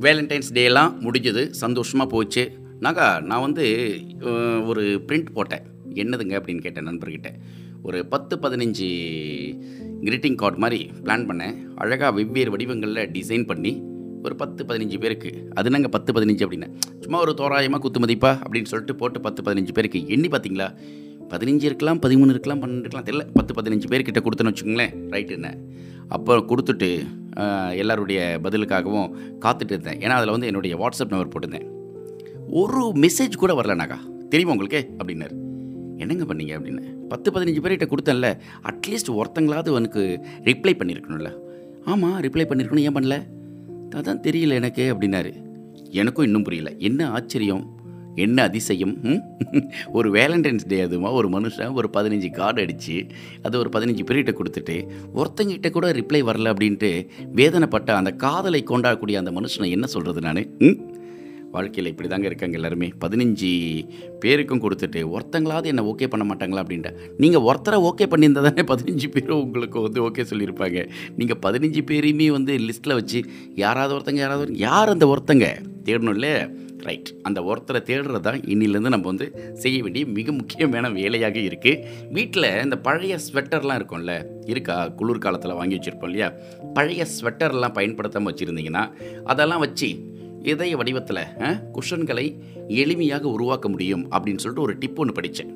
வேலண்டைன்ஸ் 0.00 0.52
டேலாம் 0.54 0.92
முடிஞ்சது 1.00 1.50
சந்தோஷமாக 1.50 2.10
போச்சு. 2.10 2.52
நாகா 2.80 3.20
நான் 3.20 3.40
வந்து 3.40 3.64
ஒரு 4.66 5.02
பிரிண்ட் 5.06 5.32
போட்டேன். 5.32 5.64
என்னதுங்க 5.94 6.38
அப்படின்னு 6.38 6.60
கேட்டேன் 6.60 6.88
நண்பர்கிட்ட. 6.88 7.32
ஒரு 7.86 7.98
பத்து 8.12 8.34
பதினஞ்சு 8.42 8.86
கிரீட்டிங் 10.06 10.34
கார்டு 10.34 10.58
மாதிரி 10.62 10.90
பிளான் 11.04 11.26
பண்ணேன். 11.28 11.54
அழகாக 11.82 12.12
வெவ்வேறு 12.12 12.50
வடிவங்களில் 12.50 13.10
டிசைன் 13.16 13.46
பண்ணி 13.50 13.72
ஒரு 14.24 14.34
பத்து 14.36 14.64
பதினஞ்சு 14.64 14.98
பேருக்கு. 15.02 15.30
அது 15.54 15.70
நாங்கள் 15.70 15.92
பத்து 15.96 16.10
பதினஞ்சு 16.12 16.44
அப்படின்னு? 16.44 16.68
சும்மா 17.00 17.18
ஒரு 17.20 17.34
தோராயமாக 17.34 17.82
குத்து 17.82 18.00
மதிப்பா 18.00 18.32
அப்படின்னு 18.46 18.70
சொல்லிட்டு 18.72 18.94
போட்டு 18.94 19.20
பத்து 19.20 19.42
பதினஞ்சு 19.42 19.72
பேருக்கு 19.72 20.00
எண்ணி 20.08 20.28
பார்த்தீங்களா? 20.28 20.68
பதினஞ்சு 21.30 21.64
இருக்கலாம் 21.68 22.00
பதிமூணு 22.02 22.30
இருக்கலாம் 22.34 22.60
பன்னெண்டு 22.62 22.84
இருக்கலாம் 22.84 23.06
தெரியல. 23.08 23.24
பத்து 23.34 23.54
பதினஞ்சு 23.58 23.86
பேர்கிட்ட 23.92 24.20
கொடுத்தேன்னு 24.20 24.52
வச்சுக்கோங்களேன். 24.52 24.92
ரைட்டு 25.14 25.36
என்ன? 25.38 25.54
அப்போ 26.08 26.36
கொடுத்துட்டு 26.50 26.90
எல்லாருடைய 27.76 28.40
பதிலுக்காகவும் 28.42 29.08
காத்துட்டு 29.44 29.72
இருந்தேன். 29.74 29.98
ஏன்னா 29.98 30.16
அதில் 30.18 30.34
வந்து 30.36 30.46
என்னுடைய 30.46 30.74
வாட்ஸ்அப் 30.76 31.12
நம்பர் 31.14 31.32
போட்டிருந்தேன். 31.32 31.66
ஒரு 32.62 32.82
மெசேஜ் 33.04 33.42
கூட 33.42 33.52
வரலனாக்கா 33.62 33.98
தெரியுமா 34.28 34.54
உங்களுக்கு? 34.54 34.82
அப்படின்னாரு. 34.98 35.44
என்னங்க 35.96 36.34
பண்ணீங்க 36.34 36.60
அப்படின்னு. 36.60 36.82
பத்து 37.08 37.30
பதினஞ்சு 37.30 37.62
பேர்கிட்ட 37.62 37.92
கொடுத்தேன்ல. 37.92 38.38
அட்லீஸ்ட் 38.62 39.20
ஒருத்தங்களாவது 39.20 39.68
அவனுக்கு 39.68 40.20
ரிப்ளை 40.44 40.74
பண்ணியிருக்கணும்ல 40.74 41.36
ஆமாம் 41.84 42.22
ரிப்ளை 42.22 42.44
பண்ணியிருக்கணும் 42.44 42.78
ஏன் 42.78 42.94
பண்ணல? 42.94 43.26
அதான் 43.94 44.20
தெரியல 44.22 44.48
எனக்கு 44.48 44.94
அப்படின்னாரு. 44.94 45.32
எனக்கும் 45.90 46.24
இன்னும் 46.24 46.42
புரியல. 46.42 46.74
என்ன 46.78 47.10
ஆச்சரியம்? 47.10 47.74
என்ன 48.14 48.42
அதிசயம்? 48.42 48.98
ம்? 49.02 49.22
ஒரு 49.92 50.10
வேலண்டைன்ஸ் 50.10 50.66
டே 50.68 50.84
அதுமா 50.84 51.12
ஒரு 51.12 51.28
மனுஷன் 51.28 51.72
ஒரு 51.72 51.90
பதினஞ்சு 51.92 52.30
கார்டு 52.30 52.62
அடித்து 52.62 53.06
அது 53.42 53.58
ஒரு 53.58 53.68
பதினஞ்சு 53.72 54.04
பேர்கிட்ட 54.10 54.34
கொடுத்துட்டு 54.34 54.88
ஒருத்தங்கிட்ட 55.14 55.70
கூட 55.70 55.92
ரிப்ளை 55.92 56.22
வரல 56.22 56.54
அப்படின்ட்டு 56.54 57.08
வேதனைப்பட்ட 57.34 57.90
அந்த 57.90 58.10
காதலை 58.10 58.64
கொண்டாடக்கூடிய 58.66 59.16
அந்த 59.16 59.30
மனுஷனை 59.30 59.70
என்ன 59.70 59.86
சொல்கிறது 59.86 60.20
நான்? 60.20 60.46
ம்? 60.58 61.04
வாழ்க்கையில் 61.56 61.92
இப்படி 61.92 62.08
தாங்க 62.08 62.26
இருக்காங்க 62.26 62.54
எல்லாருமே. 62.54 62.92
பதினஞ்சு 63.00 63.50
பேருக்கும் 64.20 64.60
கொடுத்துட்டு 64.60 65.18
ஒருத்தங்களாவது 65.18 65.64
என்னை 65.64 65.84
ஓகே 65.84 66.06
பண்ண 66.06 66.34
மாட்டாங்களா 66.34 66.64
அப்படின்ட்டு. 66.64 66.92
நீங்கள் 67.16 67.40
ஒருத்தரை 67.40 67.82
ஓகே 67.82 68.06
பண்ணியிருந்தா 68.06 68.48
தானே 68.48 68.62
பதினஞ்சு 68.62 69.10
பேரும் 69.10 69.42
உங்களுக்கு 69.42 69.80
வந்து 69.80 70.10
ஓகே 70.10 70.24
சொல்லியிருப்பாங்க. 70.30 70.88
நீங்கள் 71.16 71.38
பதினஞ்சு 71.42 71.82
பேரையுமே 71.90 72.26
வந்து 72.26 72.58
லிஸ்ட்டில் 72.58 72.94
வச்சு 72.94 73.24
யாராவது 73.54 73.94
ஒருத்தங்க 73.94 74.16
யாராவது 74.16 74.52
ஒரு- 74.52 74.56
யார் 74.56 74.88
அந்த 74.88 75.06
ஒருத்தங்க? 75.06 75.48
தேடணும்ல 75.84 76.28
ரைட் 76.78 77.14
அந்த 77.22 77.40
ஒருத்தரை 77.40 77.76
தேடுறது 77.76 78.20
தான் 78.20 78.40
இன்னிலேருந்து 78.40 78.88
நம்ம 78.88 78.98
வந்து 78.98 79.50
செய்ய 79.54 79.82
வேண்டிய 79.82 80.06
மிக 80.06 80.32
முக்கியமான 80.32 80.90
வேலையாக 80.90 81.38
இருக்குது 81.38 81.84
வீட்டில் 82.12 82.62
இந்த 82.62 82.78
பழைய 82.78 83.16
ஸ்வெட்டர்லாம் 83.16 83.78
இருக்கும்ல 83.78 84.12
இருக்கா? 84.46 84.88
குளிர் 84.88 85.18
காலத்தில் 85.18 85.52
வாங்கி 85.52 85.76
வச்சுருப்போம் 85.76 86.04
இல்லையா? 86.04 86.32
பழைய 86.74 87.06
ஸ்வெட்டர்லாம் 87.20 87.72
பயன்படுத்தாமல் 87.72 88.34
வச்சுருந்தீங்கன்னா 88.34 88.84
அதெல்லாம் 89.24 89.58
வச்சு 89.58 89.88
இதய 90.42 90.76
வடிவத்தில் 90.76 91.22
குஷன்களை 91.72 92.26
எளிமையாக 92.68 93.24
உருவாக்க 93.24 93.68
முடியும் 93.68 94.10
அப்படின்னு 94.10 94.36
சொல்லிட்டு 94.36 94.62
ஒரு 94.62 94.78
டிப் 94.78 94.98
ஒன்று 94.98 95.12
படித்தேன் 95.12 95.52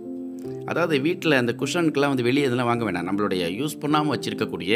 அதாவது 0.66 1.00
வீட்டில் 1.00 1.32
அந்த 1.32 1.52
குஷனுக்கெல்லாம் 1.52 2.08
வந்து 2.08 2.22
வெளியே 2.22 2.46
இதெல்லாம் 2.46 2.68
வாங்க 2.68 2.84
வேணாம். 2.84 3.06
நம்மளுடைய 3.08 3.44
யூஸ் 3.60 3.78
பண்ணாமல் 3.78 4.18
வச்சுருக்கக்கூடிய 4.18 4.72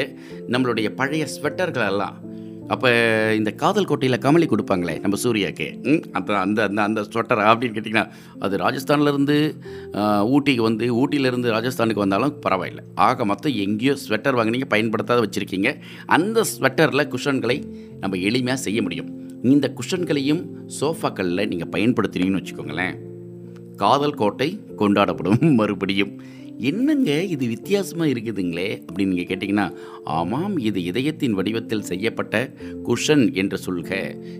நம்மளுடைய 0.48 0.94
பழைய 0.94 1.26
ஸ்வெட்டர்களெல்லாம் 1.26 2.16
அப்போ 2.70 2.88
இந்த 3.34 3.52
காதல் 3.52 3.84
கோட்டையில் 3.84 4.18
கமலி 4.18 4.46
கொடுப்பாங்களே 4.50 5.00
நம்ம 5.00 5.16
சூர்யாக்கு. 5.16 5.80
ம், 5.84 6.02
அந்த 6.12 6.38
அந்த 6.38 6.62
அந்த 6.62 6.82
அந்த 6.82 7.00
ஸ்வெட்டர் 7.02 7.40
அப்படின்னு 7.50 7.76
கேட்டிங்கன்னா 7.76 8.06
அது 8.38 8.56
ராஜஸ்தான்லேருந்து 8.56 9.36
ஊட்டிக்கு 10.24 10.60
வந்து 10.60 10.86
ஊட்டியிலேருந்து 10.92 11.50
ராஜஸ்தானுக்கு 11.50 11.94
வந்தாலும் 11.94 12.38
பரவாயில்லை. 12.40 12.84
ஆக 12.94 13.24
மொத்தம் 13.24 13.52
எங்கேயோ 13.52 13.96
ஸ்வெட்டர் 14.06 14.34
வாங்கினீங்க 14.34 14.64
பயன்படுத்தாத 14.64 15.28
வச்சுருக்கீங்க. 15.28 15.76
அந்த 16.06 16.44
ஸ்வெட்டரில் 16.54 17.10
குஷன்களை 17.10 17.58
நம்ம 18.00 18.16
எளிமையாக 18.16 18.54
செய்ய 18.54 18.82
முடியும். 18.82 19.10
இந்த 19.44 19.72
குஷன்களையும் 19.78 20.42
சோஃபாக்களில் 20.80 21.48
நீங்கள் 21.48 21.70
பயன்படுத்துனீங்கன்னு 21.72 22.40
வச்சுக்கோங்களேன். 22.40 22.94
காதல் 23.76 24.14
கோட்டை 24.14 24.60
கொண்டாடப்படும் 24.76 25.54
மறுபடியும். 25.54 26.22
என்னங்க 26.58 27.22
இது 27.22 27.46
வித்தியாசமாக 27.46 28.10
இருக்குதுங்களே? 28.10 28.82
அப்படின்னு 28.86 29.12
நீங்கள் 29.12 29.30
கேட்டிங்கன்னா 29.30 29.74
ஆமாம் 30.04 30.58
இது 30.58 30.82
இதயத்தின் 30.82 31.32
வடிவத்தில் 31.32 31.82
செய்யப்பட்ட 31.82 32.52
குஷன் 32.84 33.34
என்று 33.34 33.58
சொல்க. 33.58 33.90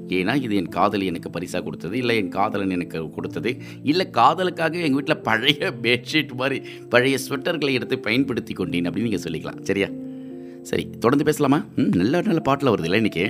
ஏன்னா 0.08 0.42
இது 0.42 0.56
என் 0.56 0.68
காதலி 0.68 1.06
எனக்கு 1.06 1.30
பரிசாக 1.30 1.64
கொடுத்தது 1.64 1.98
இல்லை 1.98 2.16
என் 2.16 2.28
காதலன் 2.28 2.70
எனக்கு 2.70 3.10
கொடுத்தது 3.10 3.56
இல்லை 3.82 4.10
காதலுக்காக 4.10 4.78
எங்கள் 4.78 4.92
வீட்டில் 4.92 5.22
பழைய 5.22 5.72
பெட்ஷீட் 5.82 6.34
மாதிரி 6.34 6.62
பழைய 6.88 7.18
ஸ்வெட்டர்களை 7.28 7.72
எடுத்து 7.72 7.98
பயன்படுத்தி 7.98 8.52
கொண்டேன் 8.52 8.84
அப்படின்னு 8.84 9.10
நீங்கள் 9.10 9.26
சொல்லிக்கலாம். 9.28 9.62
சரியா? 9.62 9.90
சரி 10.64 10.90
தொடர்ந்து 10.90 11.24
பேசலாமா? 11.24 11.64
ம் 11.76 11.82
நல்ல 11.82 12.20
நல்ல 12.20 12.40
பாட்டில் 12.40 12.68
வருது 12.68 12.84
இல்லை 12.84 13.00
இன்றைக்கி 13.00 13.24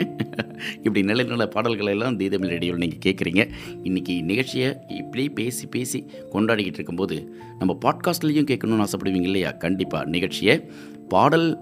இப்படி 0.77 1.03
நல்ல 1.03 1.23
நல்ல 1.23 1.47
பாடல்களை 1.47 1.93
எல்லாம் 1.93 2.19
தீதமிழ் 2.19 2.49
ரேடியோவில் 2.49 2.89
நீங்கள் 2.89 3.13
கேட்குறீங்க 3.13 3.49
இன்றைக்கி 3.85 4.23
நிகழ்ச்சியை 4.23 4.77
இப்படி 4.89 5.29
பேசி 5.29 5.67
பேசி 5.67 6.07
கொண்டாடிக்கிட்டு 6.33 6.73
இருக்கும்போது 6.73 7.37
நம்ம 7.59 7.79
பாட்காஸ்ட்லேயும் 7.83 8.49
கேட்கணும்னு 8.51 8.85
ஆசைப்படுவீங்க 8.85 9.23
இல்லையா? 9.23 9.51
கண்டிப்பாக 9.51 10.05
நிகழ்ச்சியை. 10.05 10.71
பாடல் 11.09 11.59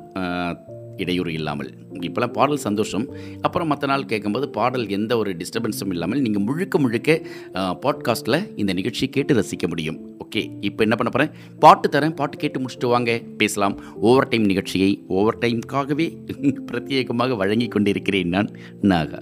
இடையூறு 0.97 1.33
இல்லாமல். 1.33 1.75
இப்போலாம் 2.01 2.33
பாடல் 2.33 2.57
சந்தோஷம். 2.57 3.07
அப்புறம் 3.41 3.69
மற்ற 3.69 3.87
நாள் 3.87 4.05
கேட்கும்போது 4.05 4.49
பாடல் 4.49 4.89
எந்த 4.89 5.17
ஒரு 5.17 5.37
டிஸ்டர்பன்ஸும் 5.37 5.89
இல்லாமல் 5.89 6.21
நீங்கள் 6.21 6.43
முழுக்க 6.43 6.79
முழுக்க 6.79 7.21
பாட்காஸ்ட்டில் 7.55 8.53
இந்த 8.57 8.73
நிகழ்ச்சியை 8.73 9.11
கேட்டு 9.11 9.35
ரசிக்க 9.35 9.69
முடியும். 9.69 9.99
ஓகே 10.25 10.43
இப்போ 10.61 10.83
என்ன 10.83 10.97
பண்ண 10.97 11.11
போகிறேன் 11.13 11.31
பாட்டு 11.59 11.89
தரேன். 11.89 12.15
பாட்டு 12.15 12.39
கேட்டு 12.39 12.61
முடிச்சுட்டு 12.61 12.87
வாங்க. 12.87 13.23
பேசலாம். 13.37 13.81
ஓவர் 14.01 14.29
டைம் 14.29 14.45
நிகழ்ச்சியை 14.45 15.03
ஓவர் 15.09 15.39
டைம்காகவே 15.39 16.07
பிரத்யேகமாக 16.73 17.37
வழங்கி 17.37 17.69
கொண்டிருக்கிறேன் 17.69 18.29
நான் 18.29 18.51
நாகா. 18.83 19.21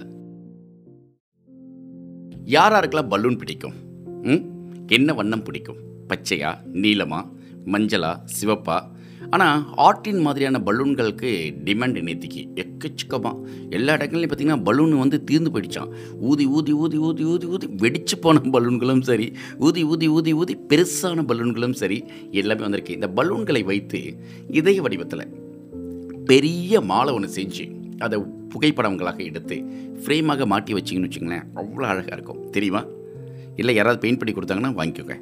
யார் 2.45 2.73
யாருக்கெல்லாம் 2.73 3.07
பலூன் 3.07 3.37
பிடிக்கும்? 3.37 3.73
ம்? 4.21 4.41
என்ன 4.87 5.13
வண்ணம் 5.13 5.43
பிடிக்கும்? 5.43 5.77
பச்சையா 6.09 6.53
நீளமா 6.73 7.19
மஞ்சளா 7.65 8.19
சிவப்பா? 8.39 8.77
ஆனால் 9.29 9.65
ஆர்டின் 9.77 10.19
மாதிரியான 10.19 10.59
பலூன்களுக்கு 10.59 11.53
டிமாண்ட் 11.65 11.99
நேத்திக்கு 12.01 12.41
எக்கச்சக்கமாக 12.55 13.35
எல்லா 13.69 13.93
இடங்கள்லையும் 13.93 14.31
பார்த்தீங்கன்னா 14.31 14.63
பலூன் 14.63 14.97
வந்து 14.97 15.23
தீர்ந்து 15.23 15.51
போயிடுச்சான் 15.51 15.91
ஊதி 16.19 16.45
ஊதி 16.45 16.73
ஊதி 16.73 16.97
ஊதி 16.97 17.23
ஊதி 17.23 17.45
ஊதி 17.45 17.67
வெடிச்சு 17.67 18.15
போன 18.21 18.39
பலூன்களும் 18.39 19.01
சரி 19.01 19.33
ஊதி 19.59 19.83
ஊதி 19.83 20.07
ஊதி 20.07 20.33
ஊதி 20.33 20.57
பெருசான 20.69 21.25
பலூன்களும் 21.25 21.73
சரி 21.73 22.03
எல்லாமே 22.31 22.61
வந்திருக்கு. 22.61 22.93
இந்த 22.93 23.07
பலூன்களை 23.07 23.63
வைத்து 23.63 24.15
இதய 24.49 24.81
வடிவத்தில் 24.81 25.27
பெரிய 26.25 26.81
மாலை 26.81 27.13
ஒன்று 27.13 27.29
செஞ்சு 27.35 27.71
அதை 27.99 28.19
புகைப்படங்களாக 28.49 29.23
எடுத்து 29.23 29.55
ஃப்ரேமாக 30.03 30.45
மாட்டி 30.45 30.73
வச்சிங்கன்னு 30.73 31.09
வச்சுங்களேன் 31.09 31.43
அவ்வளோ 31.55 31.81
அழகாக 31.81 32.13
இருக்கும். 32.13 32.49
தெரியுமா? 32.49 32.85
இல்லை 33.55 33.75
யாராவது 33.75 34.01
பெயிண்ட் 34.01 34.19
பண்ணி 34.19 34.33
கொடுத்தாங்கன்னா 34.33 34.71
வாங்கிக்கோங்க. 34.71 35.17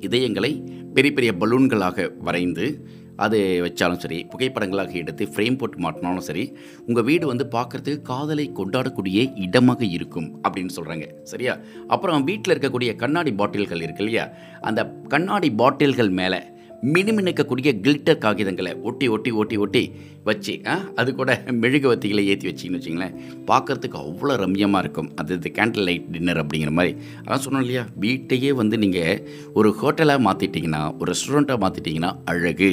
இதயங்களை 0.00 0.66
பெரிய 0.94 1.14
பெரிய 1.14 1.32
பலூன்களாக 1.40 2.10
வரைந்து 2.18 2.88
அது 3.16 3.62
வச்சாலும் 3.62 3.98
சரி 3.98 4.24
புகைப்படங்களாக 4.24 4.92
எடுத்து 4.92 5.24
ஃப்ரேம் 5.24 5.58
போட்டு 5.58 5.78
மாட்டினாலும் 5.78 6.18
சரி 6.18 6.44
உங்கள் 6.86 7.04
வீடு 7.04 7.26
வந்து 7.26 7.44
பார்க்குறதுக்கு 7.44 8.02
காதலை 8.02 8.52
கொண்டாடக்கூடிய 8.52 9.32
இடமாக 9.36 9.84
இருக்கும் 9.84 10.42
அப்படின்னு 10.44 10.70
சொல்கிறாங்க 10.76 11.06
சரியா? 11.22 11.54
அப்புறம் 11.88 12.24
வீட்டில் 12.24 12.58
இருக்கக்கூடிய 12.58 12.96
கண்ணாடி 12.96 13.32
பாட்டில்கள் 13.32 13.80
இருக்கு 13.80 14.02
இல்லையா? 14.02 14.26
அந்த 14.60 14.82
கண்ணாடி 15.08 15.50
பாட்டில்கள் 15.50 16.10
மேலே 16.10 16.40
மினுமினுக்கக்கூடிய 16.84 17.80
கில்டர் 17.80 18.18
காகிதங்களை 18.18 18.82
ஒட்டி 18.82 19.08
ஒட்டி 19.08 19.30
ஒட்டி 19.30 19.56
ஒட்டி 19.56 19.82
வச்சு 20.28 20.54
அது 21.00 21.10
கூட 21.20 21.30
மெழுகுவத்திகளை 21.62 22.22
ஏற்றி 22.32 22.46
வச்சிங்கன்னு 22.50 22.78
வச்சிங்களேன். 22.80 23.14
பார்க்குறதுக்கு 23.50 23.98
அவ்வளோ 24.04 24.34
ரம்யமாக 24.44 24.82
இருக்கும். 24.84 25.10
அது 25.20 25.34
இது 25.38 25.50
கேண்டில் 25.58 25.86
லைட் 25.88 26.06
டின்னர் 26.14 26.40
அப்படிங்கிற 26.42 26.72
மாதிரி. 26.78 26.92
அதான் 27.24 27.44
சொன்னோம் 27.46 27.64
இல்லையா? 27.64 27.84
வீட்டையே 28.04 28.50
வந்து 28.60 28.78
நீங்கள் 28.84 29.20
ஒரு 29.60 29.70
ஹோட்டலாக 29.80 30.20
மாற்றிட்டிங்கன்னா 30.28 30.82
ஒரு 31.00 31.08
ரெஸ்டாரண்ட்டாக 31.12 31.60
மாற்றிட்டிங்கன்னா 31.64 32.12
அழகு. 32.32 32.70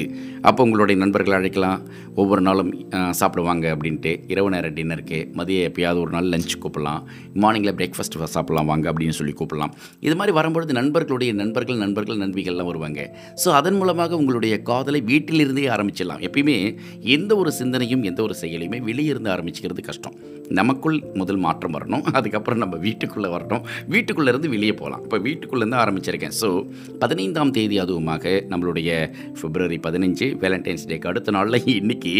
அப்போ 0.49 0.61
உங்களுடைய 0.67 0.97
நண்பர்களை 1.03 1.35
அழைக்கலாம். 1.39 1.81
ஒவ்வொரு 2.21 2.41
நாளும் 2.47 2.71
சாப்பிடுவாங்க 3.19 3.65
அப்படின்ட்டு. 3.75 4.11
இரவு 4.33 4.49
நேர 4.55 4.67
டின்னருக்கு 4.77 5.19
மதிய 5.39 5.69
எப்பயாவது 5.69 5.99
ஒரு 6.05 6.11
நாள் 6.15 6.27
லஞ்ச் 6.33 6.57
கூப்பிடலாம். 6.63 7.01
மார்னிங்கில் 7.43 7.75
பிரேக்ஃபாஸ்ட் 7.79 8.17
சாப்பிடலாம் 8.35 8.69
வாங்க 8.71 8.85
அப்படின்னு 8.91 9.15
சொல்லி 9.19 9.33
கூப்பிடலாம். 9.39 9.73
இது 10.07 10.15
மாதிரி 10.19 10.33
வரும்பொழுது 10.39 10.73
நண்பர்களுடைய 10.79 11.31
நண்பர்கள் 11.41 11.81
நண்பர்கள் 11.83 12.21
நண்பிகள்லாம் 12.23 12.69
வருவாங்க. 12.71 13.01
ஸோ 13.43 13.49
அதன் 13.59 13.77
மூலமாக 13.79 14.17
உங்களுடைய 14.21 14.55
காதலை 14.69 15.01
வீட்டிலிருந்தே 15.11 15.65
ஆரம்பிச்சிடலாம். 15.75 16.21
எப்பயுமே 16.27 16.57
எந்த 17.15 17.31
ஒரு 17.43 17.51
சிந்தனையும் 17.61 18.03
எந்த 18.11 18.19
ஒரு 18.27 18.35
செயலையுமே 18.41 18.79
வெளியே 18.89 19.11
இருந்து 19.13 19.31
ஆரம்பிச்சுக்கிறது 19.35 19.83
கஷ்டம். 19.89 20.15
நமக்குள் 20.59 20.97
முதல் 21.13 21.39
மாற்றம் 21.45 21.75
வரணும். 21.75 22.03
அதுக்கப்புறம் 22.17 22.61
நம்ம 22.63 22.75
வீட்டுக்குள்ளே 22.85 23.29
வரணும். 23.35 23.63
வீட்டுக்குள்ளேருந்து 23.93 24.49
வெளியே 24.55 24.73
போகலாம். 24.81 25.03
இப்போ 25.05 25.17
வீட்டுக்குள்ளேருந்து 25.27 25.79
ஆரம்பிச்சிருக்கேன். 25.83 26.35
ஸோ 26.41 26.49
பதினைந்தாம் 26.99 27.53
தேதி 27.57 27.77
அதுவுமாக 27.83 28.33
நம்மளுடைய 28.51 28.89
பிப்ரவரி 29.41 29.79
பதினஞ்சு 29.87 30.27
வேலண்டைன்ஸ் 30.43 30.87
டேக்கு 30.91 31.11
அடுத்த 31.11 31.31
நாளில் 31.37 31.67
இன்னைக்கு 31.77 32.13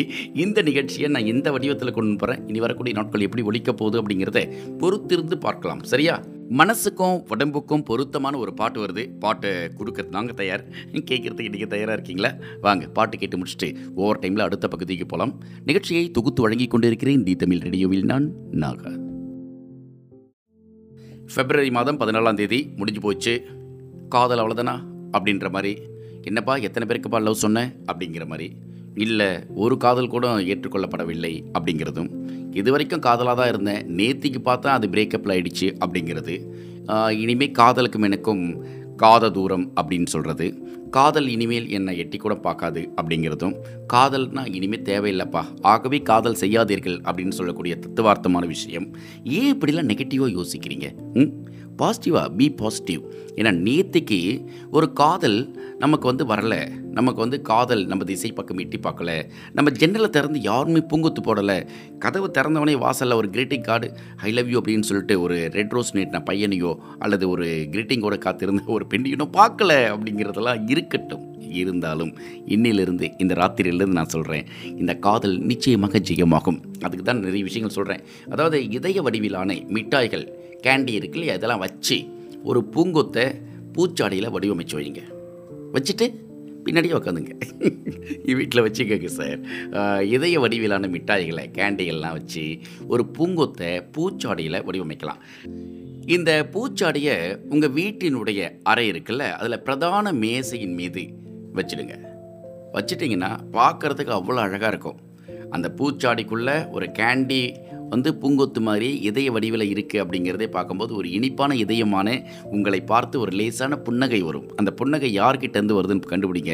இந்த 0.46 0.62
நிகழ்ச்சியை 0.70 1.10
நான் 1.16 1.32
எந்த 1.34 1.52
வடிவத்தில் 1.58 1.98
கொண்டு 1.98 2.18
போகிறேன் 2.24 2.44
இனி 2.52 2.62
வரக்கூடிய 2.66 2.96
நாட்கள் 3.00 3.26
எப்படி 3.28 3.46
ஒழிக்க 3.52 3.74
போகுது 3.82 4.00
அப்படிங்கிறத 4.02 4.42
பொறுத்திருந்து 4.84 5.38
பார்க்கலாம். 5.48 5.84
சரியா? 5.94 6.16
மனசுக்கும் 6.58 7.24
உடம்புக்கும் 7.30 7.84
பொருத்தமான 7.84 8.38
ஒரு 8.38 8.54
பாட்டு 8.54 8.86
வருது. 8.86 9.10
பாட்டை 9.20 9.50
கொடுக்கறது 9.50 10.10
நாங்கள் 10.10 10.36
தயார். 10.36 10.68
கேட்குறதுக்கு 10.92 11.46
இன்றைக்கி 11.48 11.68
தயாராக 11.68 11.94
இருக்கீங்களா? 11.94 12.36
வாங்க 12.62 12.88
பாட்டு 12.88 13.18
கேட்டு 13.18 13.38
முடிச்சுட்டு 13.38 13.76
ஓவர் 13.96 14.20
டைமில் 14.20 14.40
அடுத்த 14.40 14.68
பகுதிக்கு 14.68 15.06
போகலாம் 15.06 15.40
நிகழ்ச்சியை 15.66 16.12
தொகுத்து 16.12 16.42
வழங்கி 16.42 16.68
கொண்டிருக்கிறேன் 16.68 17.24
தி 17.24 17.36
தமிழ் 17.36 17.58
ரேடியோவில் 17.58 18.06
நான் 18.06 18.34
நாகா. 18.52 18.92
பிப்ரவரி 21.36 21.72
மாதம் 21.72 22.00
பதினாலாம் 22.00 22.34
தேதி 22.34 22.70
முடிஞ்சு 22.76 23.02
போச்சு. 23.02 23.34
காதல் 24.10 24.40
அவ்வளோதானா 24.40 24.76
அப்படின்ற 25.12 25.52
மாதிரி 25.52 25.82
என்னப்பா 26.22 26.56
எத்தனை 26.56 26.88
பேருக்குப்பா 26.88 27.22
லவ் 27.22 27.42
சொன்னேன் 27.46 27.74
அப்படிங்கிற 27.94 28.28
மாதிரி. 28.28 28.56
இல்லை 28.96 29.28
ஒரு 29.56 29.78
காதல் 29.78 30.08
கூட 30.08 30.38
ஏற்றுக்கொள்ளப்படவில்லை 30.38 31.44
அப்படிங்கிறதும் 31.60 32.10
இது 32.54 32.72
வரைக்கும் 32.72 33.00
காதலாக 33.00 33.42
தான் 33.42 33.52
இருந்தேன். 33.54 33.96
நேத்திக்கு 34.00 34.48
பார்த்தா 34.48 34.68
அது 34.68 34.88
பிரேக்கப்பில் 34.88 35.34
ஆயிடுச்சு 35.36 35.78
அப்படிங்கிறது. 35.86 36.36
இனிமேல் 37.12 37.52
காதலுக்கும் 37.52 38.02
எனக்கும் 38.02 38.66
காத 38.96 39.30
தூரம் 39.30 39.72
அப்படின்னு 39.82 40.06
சொல்கிறது 40.06 40.72
காதல் 40.90 41.28
இனிமேல் 41.28 41.70
என்னை 41.70 41.98
எட்டி 41.98 42.18
கூட 42.18 42.36
பார்க்காது 42.36 42.90
அப்படிங்கிறதும். 43.02 43.56
காதல்னா 43.94 44.54
இனிமேல் 44.54 44.82
தேவையில்லைப்பா. 44.82 45.44
ஆகவே 45.62 46.02
காதல் 46.02 46.38
செய்யாதீர்கள் 46.40 46.98
அப்படின்னு 47.02 47.32
சொல்லக்கூடிய 47.32 47.78
தத்துவார்த்தமான 47.80 48.48
விஷயம். 48.48 48.96
ஏன் 49.24 49.58
இப்படிலாம் 49.58 49.90
நெகட்டிவாக 49.92 50.38
யோசிக்கிறீங்க? 50.40 50.88
ம்? 51.14 51.53
பாசிட்டிவாக 51.82 52.30
பி 52.30 52.52
பாசிட்டிவ் 52.52 53.02
ஏன்னா 53.36 53.52
நேற்றுக்கு 53.68 54.20
ஒரு 54.72 54.94
காதல் 54.94 55.38
நமக்கு 55.78 56.06
வந்து 56.06 56.26
வரலை. 56.26 56.60
நமக்கு 56.98 57.20
வந்து 57.20 57.42
காதல் 57.42 57.86
நம்ம 57.86 58.04
திசை 58.04 58.32
பக்கம் 58.32 58.58
எட்டி 58.58 58.78
பார்க்கல. 58.78 59.12
நம்ம 59.52 59.72
ஜன்னலை 59.72 60.10
திறந்து 60.10 60.40
யாருமே 60.42 60.82
பூங்குத்து 60.92 61.22
போடலை. 61.26 61.58
கதவு 62.00 62.32
திறந்தவனே 62.38 62.78
வாசலில் 62.78 63.16
ஒரு 63.16 63.30
greeting 63.32 63.62
card 63.62 63.88
I 64.18 64.32
love 64.32 64.50
you 64.50 64.62
அப்படின்னு 64.62 64.88
சொல்லிட்டு 64.90 65.22
ஒரு 65.22 65.50
ரெட் 65.52 65.72
ரோஸ் 65.72 65.96
நீட்டின 65.96 66.22
பையனையோ 66.30 66.76
அல்லது 67.00 67.30
ஒரு 67.30 67.48
கிரீட்டிங்கோட 67.72 68.18
காத்திருந்த 68.18 68.64
ஒரு 68.66 68.88
பெண்ணையோ 68.90 69.30
பார்க்கல 69.40 69.72
அப்படிங்கிறதெல்லாம் 69.94 70.70
இருக்கட்டும். 70.70 71.32
இருந்தாலும் 71.62 72.14
இன்னிலிருந்து 72.46 73.12
இந்த 73.18 73.34
ராத்திரியிலிருந்து 73.34 74.00
நான் 74.00 74.14
சொல்கிறேன் 74.14 74.46
இந்த 74.66 74.94
காதல் 74.96 75.36
நிச்சயமாக 75.40 76.00
ஜெயமாகும். 76.10 76.60
அதுக்கு 76.82 77.04
தான் 77.04 77.20
நிறைய 77.20 77.44
விஷயங்கள் 77.44 77.76
சொல்கிறேன் 77.76 78.04
அதாவது 78.30 78.70
இதய 78.70 79.02
வடிவிலான 79.02 79.58
மிட்டாய்கள் 79.68 80.26
கேண்டி 80.66 80.94
இருக்கு 81.00 81.18
இல்லையா? 81.20 81.36
இதெல்லாம் 81.40 81.64
வச்சு 81.68 81.98
ஒரு 82.44 82.60
பூங்கொத்தை 82.74 83.26
பூச்சாடியில் 83.76 84.34
வடிவமைச்சு 84.36 84.76
வைங்க. 84.80 85.02
வச்சுட்டு 85.76 86.06
பின்னாடியே 86.66 86.98
உட்காந்துங்க 86.98 87.34
வீட்டில் 88.40 88.64
வச்சுக்கோங்க 88.66 89.10
சார். 89.18 89.40
இதய 90.16 90.40
வடிவிலான 90.40 90.88
மிட்டாய்களை 90.88 91.44
கேண்டிகள்லாம் 91.58 92.18
வச்சு 92.18 92.44
ஒரு 92.88 93.04
பூங்கொத்தை 93.18 93.72
பூச்சாடியில் 93.96 94.64
வடிவமைக்கலாம். 94.68 95.22
இந்த 96.16 96.32
பூச்சாடியை 96.54 97.16
உங்கள் 97.50 97.76
வீட்டினுடைய 97.80 98.42
அறை 98.64 98.86
இருக்குல்ல 98.92 99.26
அதில் 99.40 99.64
பிரதான 99.64 100.14
மேசையின் 100.24 100.78
மீது 100.80 101.04
வச்சிடுங்க. 101.58 101.96
வச்சிட்டிங்கன்னா 102.78 103.32
பார்க்கறதுக்கு 103.58 104.14
அவ்வளோ 104.20 104.42
அழகாக 104.46 104.72
இருக்கும். 104.74 105.00
அந்த 105.50 105.68
பூச்சாடிக்குள்ளே 105.78 106.56
ஒரு 106.72 106.86
கேண்டி 107.00 107.42
வந்து 107.94 108.10
பூங்கொத்து 108.22 108.62
மாதிரி 108.68 108.90
இதய 109.10 109.32
வடிவில் 109.36 109.66
இருக்குது 109.74 110.02
அப்படிங்கிறதே 110.04 110.48
பார்க்கும்போது 110.56 110.92
ஒரு 111.00 111.08
இனிப்பான 111.18 111.56
இதயமான 111.64 112.08
உங்களை 112.56 112.80
பார்த்து 112.92 113.16
ஒரு 113.24 113.32
லேசான 113.40 113.80
புன்னகை 113.88 114.22
வரும். 114.28 114.48
அந்த 114.60 114.72
புன்னகை 114.80 115.12
யார்கிட்டேருந்து 115.20 115.78
வருதுன்னு 115.78 116.12
கண்டுபிடிங்க. 116.14 116.54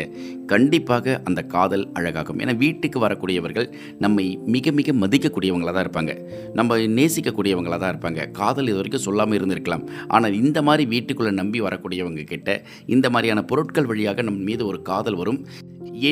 கண்டிப்பாக 0.54 1.16
அந்த 1.30 1.42
காதல் 1.56 1.86
அழகாகும். 2.00 2.40
ஏன்னா 2.44 2.56
வீட்டுக்கு 2.64 3.00
வரக்கூடியவர்கள் 3.06 3.68
நம்மை 4.06 4.26
மிக 4.56 4.72
மிக 4.80 4.94
மதிக்கக்கூடியவங்களாக 5.04 5.76
தான் 5.78 5.86
இருப்பாங்க. 5.88 6.14
நம்ம 6.60 6.78
நேசிக்கக்கூடியவங்களாக 7.00 7.82
தான் 7.84 7.94
இருப்பாங்க. 7.94 8.24
காதல் 8.40 8.70
இது 8.72 8.80
வரைக்கும் 8.80 9.06
சொல்லாமல் 9.08 9.40
இருந்திருக்கலாம். 9.40 9.86
ஆனால் 10.16 10.38
இந்த 10.44 10.62
மாதிரி 10.70 10.86
வீட்டுக்குள்ளே 10.96 11.34
நம்பி 11.42 11.62
வரக்கூடியவங்க 11.68 12.24
கிட்ட 12.34 12.50
இந்த 12.96 13.06
மாதிரியான 13.16 13.44
பொருட்கள் 13.52 13.90
வழியாக 13.92 14.22
நம் 14.30 14.42
மீது 14.50 14.66
ஒரு 14.72 14.82
காதல் 14.92 15.20
வரும். 15.22 15.42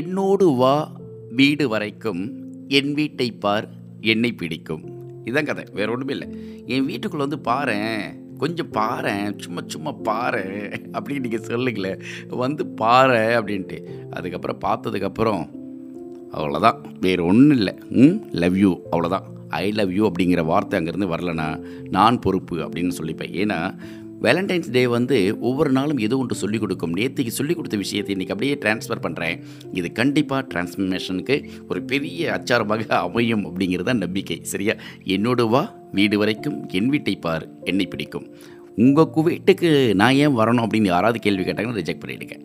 என்னோடு 0.01 0.47
வா 0.61 0.75
வீடு 1.39 1.65
வரைக்கும் 1.73 2.21
என் 2.79 2.93
வீட்டை 2.99 3.29
பார் 3.45 3.67
என்னை 4.13 4.31
பிடிக்கும். 4.41 4.85
இதான் 5.27 5.49
கதை 5.49 5.63
வேறு 5.73 5.91
ஒன்றுமே 5.91 6.15
இல்லை. 6.17 6.29
என் 6.65 6.85
வீட்டுக்குள்ளே 6.85 7.25
வந்து 7.25 7.41
பாரேன் 7.51 8.01
கொஞ்சம் 8.37 8.71
பாரேன் 8.71 9.27
சும்மா 9.43 9.61
சும்மா 9.67 9.91
பாரு 10.07 10.43
அப்படின்னு 10.91 11.23
நீங்கள் 11.25 11.47
சொல்லுங்களேன் 11.49 12.01
வந்து 12.43 12.65
பாரு 12.81 13.21
அப்படின்ட்டு. 13.39 13.79
அதுக்கப்புறம் 14.11 14.61
பார்த்ததுக்கப்புறம் 14.65 15.45
அவ்வளோதான் 16.37 16.79
வேறு 16.99 17.21
ஒன்றும் 17.25 17.57
இல்லை. 17.57 17.73
ம் 17.89 18.17
லவ் 18.31 18.57
யூ 18.57 18.71
அவ்வளோதான் 18.91 19.27
ஐ 19.59 19.65
லவ் 19.71 19.91
யூ 19.97 20.03
அப்படிங்கிற 20.11 20.41
வார்த்தை 20.45 20.79
அங்கேருந்து 20.79 21.11
வரலனா 21.13 21.47
நான் 21.89 22.19
பொறுப்பு 22.19 22.55
அப்படின்னு 22.57 22.93
சொல்லிப்பேன். 22.99 23.33
ஏன்னா 23.43 23.59
வேலண்டைன்ஸ் 24.21 24.71
டே 24.71 24.87
வந்து 24.87 25.37
ஒவ்வொரு 25.39 25.71
நாளும் 25.71 25.97
எது 25.97 26.17
ஒன்று 26.17 26.35
சொல்லிக் 26.35 26.59
கொடுக்கும்? 26.59 26.95
நேற்றுக்கு 26.95 27.27
சொல்லிக் 27.27 27.55
கொடுத்த 27.55 27.77
விஷயத்தை 27.77 28.15
இன்றைக்கி 28.15 28.29
அப்படியே 28.29 28.53
ட்ரான்ஸ்ஃபர் 28.55 29.03
பண்ணுறேன் 29.03 29.43
இது 29.73 29.91
கண்டிப்பாக 29.91 30.47
டிரான்ஸ்ஃபர்மேஷனுக்கு 30.53 31.49
ஒரு 31.67 31.83
பெரிய 31.83 32.31
அச்சாரமாக 32.31 32.87
அமையும் 32.87 33.45
அப்படிங்கிறது 33.45 33.83
தான் 33.83 33.97
நம்பிக்கை. 33.97 34.39
சரியா? 34.43 34.75
என்னோடு 35.03 35.47
வா 35.47 35.75
வீடு 35.91 36.17
வரைக்கும் 36.17 36.69
என் 36.69 36.89
வீட்டை 36.89 37.15
பார் 37.15 37.47
என்னை 37.63 37.85
பிடிக்கும். 37.85 38.27
உங்கள் 38.77 39.09
வீட்டுக்கு 39.15 39.95
நான் 39.95 40.13
ஏன் 40.13 40.37
வரணும் 40.37 40.65
அப்படின்னு 40.65 40.91
யாராவது 40.93 41.19
கேள்வி 41.19 41.43
கேட்டாங்கன்னா 41.43 41.77
ரிஜெக்ட் 41.79 42.01
பண்ணிவிடுங்க 42.05 42.35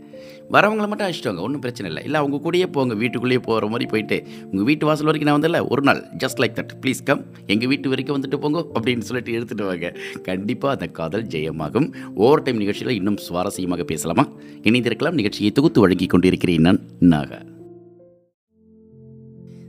வரவங்களை 0.51 0.89
மட்டும் 0.89 1.07
அழைச்சிட்டு 1.07 1.27
ஒன்றும் 1.27 1.61
பிரச்சனை 1.61 1.91
இல்லை. 1.91 2.05
இல்லை 2.05 2.21
அவங்க 2.21 2.37
கூடயே 2.45 2.67
போங்க 2.67 2.95
வீட்டுக்குள்ளேயே 2.95 3.41
போகிற 3.41 3.67
மாதிரி 3.67 3.91
போயிட்டு 3.91 4.23
உங்கள் 4.45 4.65
வீட்டு 4.65 4.87
வாசல் 4.87 5.05
வரைக்கும் 5.05 5.33
நான் 5.33 5.43
வந்தல 5.43 5.69
ஒரு 5.69 5.83
நாள் 5.83 6.05
just 6.19 6.41
like 6.41 6.57
that 6.57 6.69
please 6.87 7.05
come 7.05 7.25
எங்கள் 7.47 7.69
வீட்டு 7.69 7.89
வரைக்கும் 7.89 8.21
வந்துட்டு 8.21 8.37
போங்க 8.37 8.67
அப்படின்னு 8.75 8.99
சொல்லிட்டு 8.99 9.41
எடுத்துகிட்டு 9.41 9.67
வாங்க. 9.67 9.99
கண்டிப்பாக 10.23 10.79
அந்த 10.81 10.93
காதல் 10.93 11.27
ஜெயமாகும். 11.27 11.93
ஓவர் 12.15 12.43
டைம் 12.43 12.57
நிகழ்ச்சியில் 12.57 12.95
இன்னும் 12.95 13.19
சுவாரஸ்யமாக 13.29 13.83
பேசலாமா? 13.83 14.29
இணைந்திருக்கலாம் 14.63 15.13
நிகழ்ச்சியை 15.13 15.53
தொகுத்து 15.53 15.81
வழங்கி 15.81 16.07
கொண்டிருக்கிறேன் 16.07 16.61
நான் 16.61 16.83
நாக. 16.99 17.43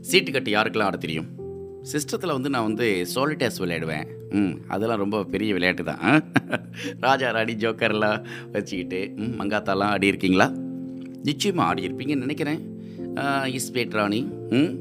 சீட்டு 0.02 0.32
கட்டு 0.32 0.52
யாருக்கெல்லாம் 0.52 0.90
ஆட 0.90 0.98
தெரியும்? 0.98 1.42
சிஸ்டத்தில் 1.92 2.36
வந்து 2.36 2.52
நான் 2.54 2.68
வந்து 2.68 2.88
சோலிட்டேஸ் 3.14 3.60
விளையாடுவேன். 3.62 4.06
ம் 4.40 4.54
அதெல்லாம் 4.74 5.02
ரொம்ப 5.04 5.18
பெரிய 5.34 5.50
விளையாட்டு 5.58 5.84
தான். 5.90 6.04
ராஜா 7.06 7.28
ராணி 7.36 7.54
ஜோக்கர்லாம் 7.64 8.22
வச்சுக்கிட்டு 8.54 9.02
ம் 9.24 9.34
மங்காத்தாலாம் 9.40 9.92
ஆடி 9.96 10.12
இருக்கீங்களா? 10.12 10.48
நிச்சயமாக 11.30 11.68
ஆடி 11.72 11.88
இருப்பீங்கன்னு 11.88 12.26
நினைக்கிறேன். 12.28 12.62
இஸ்பேட் 13.58 13.98
ராணி 14.00 14.22
ம் 14.60 14.72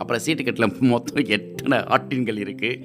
அப்புறம் 0.00 0.22
சீட்டுக்கட்டில் 0.24 0.90
மொத்தம் 0.92 1.30
எத்தனை 1.36 1.78
ஆட்டின்கள் 1.94 2.38
இருக்குது 2.44 2.78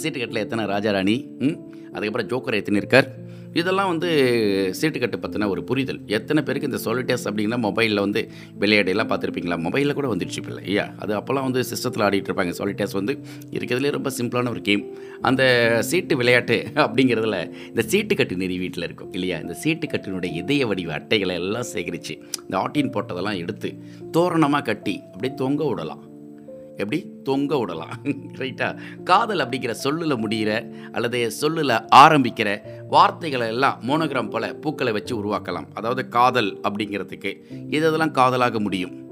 சீட்டுக்கட்டில் 0.00 0.44
எத்தனை 0.44 0.64
ராஜா 0.74 0.90
ராணி 0.96 1.16
ம் 1.46 1.56
அதுக்கப்புறம் 1.94 2.28
ஜோக்கர் 2.32 2.60
எத்தனை 2.60 2.80
இருக்கார்? 2.82 3.08
இதெல்லாம் 3.54 3.90
வந்து 3.92 4.08
சீட்டுக்கட்டு 4.80 5.18
பற்றின 5.24 5.48
ஒரு 5.48 5.64
புரிதல். 5.64 6.00
எத்தனை 6.06 6.42
பேருக்கு 6.42 6.70
இந்த 6.70 6.80
சொலிட்டேஸ் 6.86 7.26
அப்படின்னா 7.30 7.58
மொபைலில் 7.66 8.02
வந்து 8.04 8.20
விளையாடையெல்லாம் 8.60 9.10
பார்த்துருப்பீங்களா? 9.12 9.58
மொபைலில் 9.66 9.96
கூட 9.98 10.08
வந்துடுச்சு 10.14 10.40
இப்போ 10.42 10.60
ஐயா 10.64 10.86
அது 10.98 11.12
அப்போல்லாம் 11.18 11.46
வந்து 11.48 11.64
சிஸ்டத்தில் 11.70 12.04
ஆடிட்டு 12.06 12.30
இருப்பாங்க. 12.30 12.54
சொலிட்டேஸ் 12.60 12.96
வந்து 13.00 13.14
இருக்கிறதுலே 13.50 13.90
ரொம்ப 13.90 14.10
சிம்பிளான 14.18 14.48
ஒரு 14.48 14.60
கேம் 14.60 14.84
அந்த 15.20 15.42
சீட்டு 15.90 16.16
விளையாட்டு 16.16 16.58
அப்படிங்கிறதுல 16.74 17.38
இந்த 17.68 17.84
சீட்டுக்கட்டு 17.92 18.40
நெறி 18.44 18.58
வீட்டில் 18.58 18.84
இருக்கும் 18.84 19.12
இல்லையா? 19.12 19.38
இந்த 19.38 19.56
சீட்டுக்கட்டினுடைய 19.64 20.32
இதய 20.42 20.66
வடிவ 20.66 20.92
அட்டைகளை 20.98 21.36
எல்லாம் 21.42 21.70
சேகரித்து 21.74 22.16
இந்த 22.42 22.56
ஆட்டின் 22.58 22.92
போட்டதெல்லாம் 22.96 23.40
எடுத்து 23.44 23.70
தோரணமாக 24.10 24.66
கட்டி 24.70 24.96
அப்படியே 25.12 25.34
தொங்க 25.44 25.64
விடலாம். 25.70 26.02
எப்படி? 26.76 26.98
தொங்க 27.24 27.58
விடலாம். 27.58 27.94
ரைட்டா 28.38 28.68
காதல் 29.04 29.38
அப்படிங்கிற 29.38 29.70
சொல்லில் 29.70 30.16
முடிகிற 30.16 30.50
அல்லது 30.92 31.30
சொல்லில் 31.30 31.80
ஆரம்பிக்கிற 31.94 32.58
வார்த்தைகளை 32.88 33.46
எல்லாம் 33.46 33.80
மோனோகிராம் 33.88 34.30
போல் 34.30 34.56
பூக்களை 34.56 34.92
வச்சு 34.92 35.14
உருவாக்கலாம். 35.22 35.68
அதாவது 35.74 36.08
காதல் 36.08 36.60
அப்படிங்கிறதுக்கு. 36.68 37.32
இதெல்லாம் 37.74 38.10
காதலாக 38.10 38.60
முடியும்? 38.60 39.02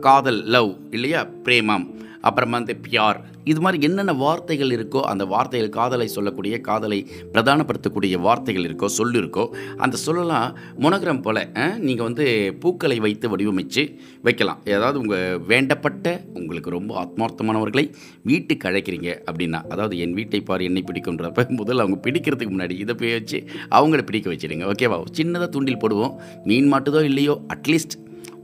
காதல் 0.00 0.42
லவ் 0.44 0.70
இல்லையா? 0.90 1.24
பிரேமம். 1.44 1.84
அப்புறமா 2.28 2.56
வந்து 2.58 2.74
பியார். 2.86 3.18
இது 3.50 3.60
மாதிரி 3.64 3.78
என்னென்ன 3.86 4.12
வார்த்தைகள் 4.24 4.72
இருக்கோ 4.76 5.00
அந்த 5.12 5.24
வார்த்தைகள் 5.32 5.72
காதலை 5.76 6.06
சொல்லக்கூடிய 6.16 6.54
காதலை 6.68 6.98
பிரதானப்படுத்தக்கூடிய 7.32 8.18
வார்த்தைகள் 8.26 8.66
இருக்கோ 8.68 8.88
சொல் 8.96 9.16
இருக்கோ 9.20 9.44
அந்த 9.84 9.96
சொல்லலாம் 10.06 10.48
மொனோகிராம் 10.84 11.22
போல் 11.26 11.40
நீங்கள் 11.86 12.06
வந்து 12.08 12.26
பூக்களை 12.62 12.98
வைத்து 13.06 13.28
வடிவமைச்சு 13.32 13.84
வைக்கலாம். 14.28 14.60
ஏதாவது 14.74 15.00
உங்கள் 15.02 15.40
வேண்டப்பட்ட 15.50 16.14
உங்களுக்கு 16.40 16.76
ரொம்ப 16.76 16.92
ஆத்மார்த்தமானவர்களை 17.04 17.86
வீட்டுக்கு 18.30 18.68
அழைக்கிறீங்க 18.70 19.10
அப்படின்னா 19.28 19.60
அதாவது 19.74 19.96
என் 20.04 20.16
வீட்டை 20.20 20.42
பார் 20.50 20.66
என்னை 20.68 20.84
பிடிக்குன்றப்ப 20.90 21.46
முதல்ல 21.60 21.84
அவங்க 21.86 21.98
பிடிக்கிறதுக்கு 22.06 22.54
முன்னாடி 22.56 22.76
இதை 22.84 22.96
போய் 23.02 23.16
வச்சு 23.18 23.40
அவங்கள 23.78 24.02
பிடிக்க 24.10 24.28
வச்சிடுங்க 24.34 24.70
ஓகேவா 24.74 24.98
சின்னதாக 25.18 25.48
தூண்டில் 25.56 25.82
போடுவோம். 25.82 26.14
மீன் 26.50 26.70
மாட்டுதோ 26.72 27.02
இல்லையோ 27.10 27.34
அட்லீஸ்ட் 27.54 27.96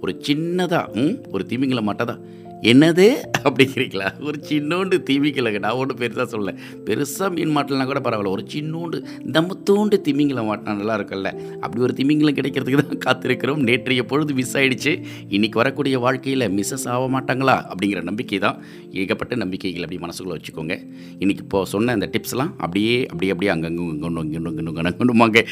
ஒரு 0.02 0.12
சின்னதாக 0.26 1.04
ஒரு 1.34 1.42
திமிங்கில 1.50 1.80
மாட்டதா? 1.86 2.14
என்னது 2.62 3.22
அப்படிங்கிறீங்களா 3.44 4.20
ஒரு 4.20 4.40
சின்னோண்டு 4.42 5.02
திமிங்கலங்க 5.06 5.58
நான் 5.58 5.72
ஒன்றும் 5.72 5.98
பெருசாக 5.98 6.24
சொல்ல 6.24 6.54
பெருசாக 6.84 7.30
மீன் 7.30 7.56
மாட்டலனா 7.56 7.84
கூட 7.84 8.00
பரவாயில்ல 8.00 8.30
ஒரு 8.30 8.44
சின்னோண்டு 8.48 9.04
தம்மத்தோண்டு 9.32 10.00
திமிங்கலம் 10.00 10.46
மாட்டினா 10.46 10.74
நல்லா 10.74 10.94
இருக்குல்ல 10.94 11.32
அப்படி 11.60 11.82
ஒரு 11.82 11.94
திமிங்கலம் 11.94 12.34
கிடைக்கிறதுக்கு 12.34 12.82
தான் 12.82 12.98
காத்திருக்கிறோம் 12.98 13.60
நேற்றைய 13.60 14.04
பொழுது 14.04 14.34
மிஸ் 14.34 14.56
ஆகிடுச்சு 14.56 15.04
இன்றைக்கி 15.28 15.54
வரக்கூடிய 15.54 15.98
வாழ்க்கையில் 15.98 16.48
மிஸ்ஸஸ் 16.48 16.86
ஆக 16.86 17.08
மாட்டாங்களா 17.08 17.68
அப்படிங்கிற 17.68 18.02
நம்பிக்கை 18.02 18.38
தான் 18.38 18.62
ஏகப்பட்ட 18.92 19.36
நம்பிக்கைகள் 19.36 19.82
அப்படி 19.82 19.98
மனசுக்குள்ளே 19.98 20.38
வச்சுக்கோங்க 20.38 20.78
இன்றைக்கி 21.18 21.38
இப்போ 21.38 21.64
சொன்ன 21.64 21.92
அந்த 21.92 22.06
டிப்ஸ்லாம் 22.06 22.56
அப்படியே 22.56 23.06
அப்படியே 23.06 23.32
அப்படியே 23.32 23.52
அங்கங்கே 23.52 24.00
கொண்டு 24.00 24.22
இங்கொண்டு 24.22 25.44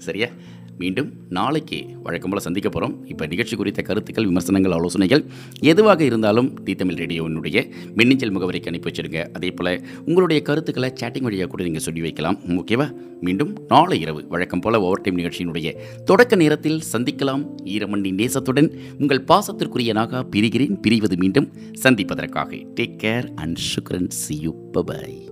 சரியா 0.00 0.28
மீண்டும் 0.78 1.12
நாளைக்கு 1.28 1.86
வழக்கம் 2.02 2.30
போல் 2.30 2.40
சந்திக்க 2.40 2.68
போகிறோம் 2.68 3.06
இப்போ 3.06 3.26
நிகழ்ச்சி 3.26 3.56
குறித்த 3.56 3.82
கருத்துக்கள் 3.82 4.26
விமர்சனங்கள் 4.26 4.72
ஆலோசனைகள் 4.72 5.24
எதுவாக 5.60 6.04
இருந்தாலும் 6.04 6.62
தி 6.64 6.74
தமிழ் 6.74 6.94
ரேடியோவினுடைய 6.94 7.70
மின்னஞ்சல் 7.94 8.32
முகவரிக்கு 8.38 8.66
அனுப்பி 8.66 8.90
வச்சிருங்க 8.90 9.28
அதே 9.32 9.50
போல் 9.50 9.84
உங்களுடைய 10.04 10.42
கருத்துக்களை 10.42 10.92
சேட்டிங் 11.00 11.22
வழியாக 11.22 11.50
கூட 11.50 11.62
நீங்கள் 11.62 11.82
சொல்லி 11.82 12.00
வைக்கலாம். 12.00 12.38
ஓகேவா? 12.48 12.90
மீண்டும் 13.20 13.56
நாளை 13.68 14.00
இரவு 14.00 14.24
வழக்கம் 14.28 14.60
போல் 14.60 14.74
ஓவர் 14.74 15.00
டைம் 15.00 15.18
நிகழ்ச்சியினுடைய 15.18 15.76
தொடக்க 16.04 16.36
நேரத்தில் 16.36 16.82
சந்திக்கலாம். 16.92 17.46
ஈரமண்ணி 17.64 18.12
நேசத்துடன் 18.20 18.70
உங்கள் 18.98 19.24
பாசத்திற்குரிய 19.28 19.92
நாகா 19.92 20.22
பிரிகிறேன். 20.36 20.76
பிரிவது 20.86 21.16
மீண்டும் 21.16 21.52
சந்திப்பதற்காக. 21.72 22.54
Take 22.56 22.98
care 23.02 23.28
and 23.34 23.58
Sukran 23.58 24.08
see 24.08 24.40
you 24.40 24.54
bye bye 24.72 25.23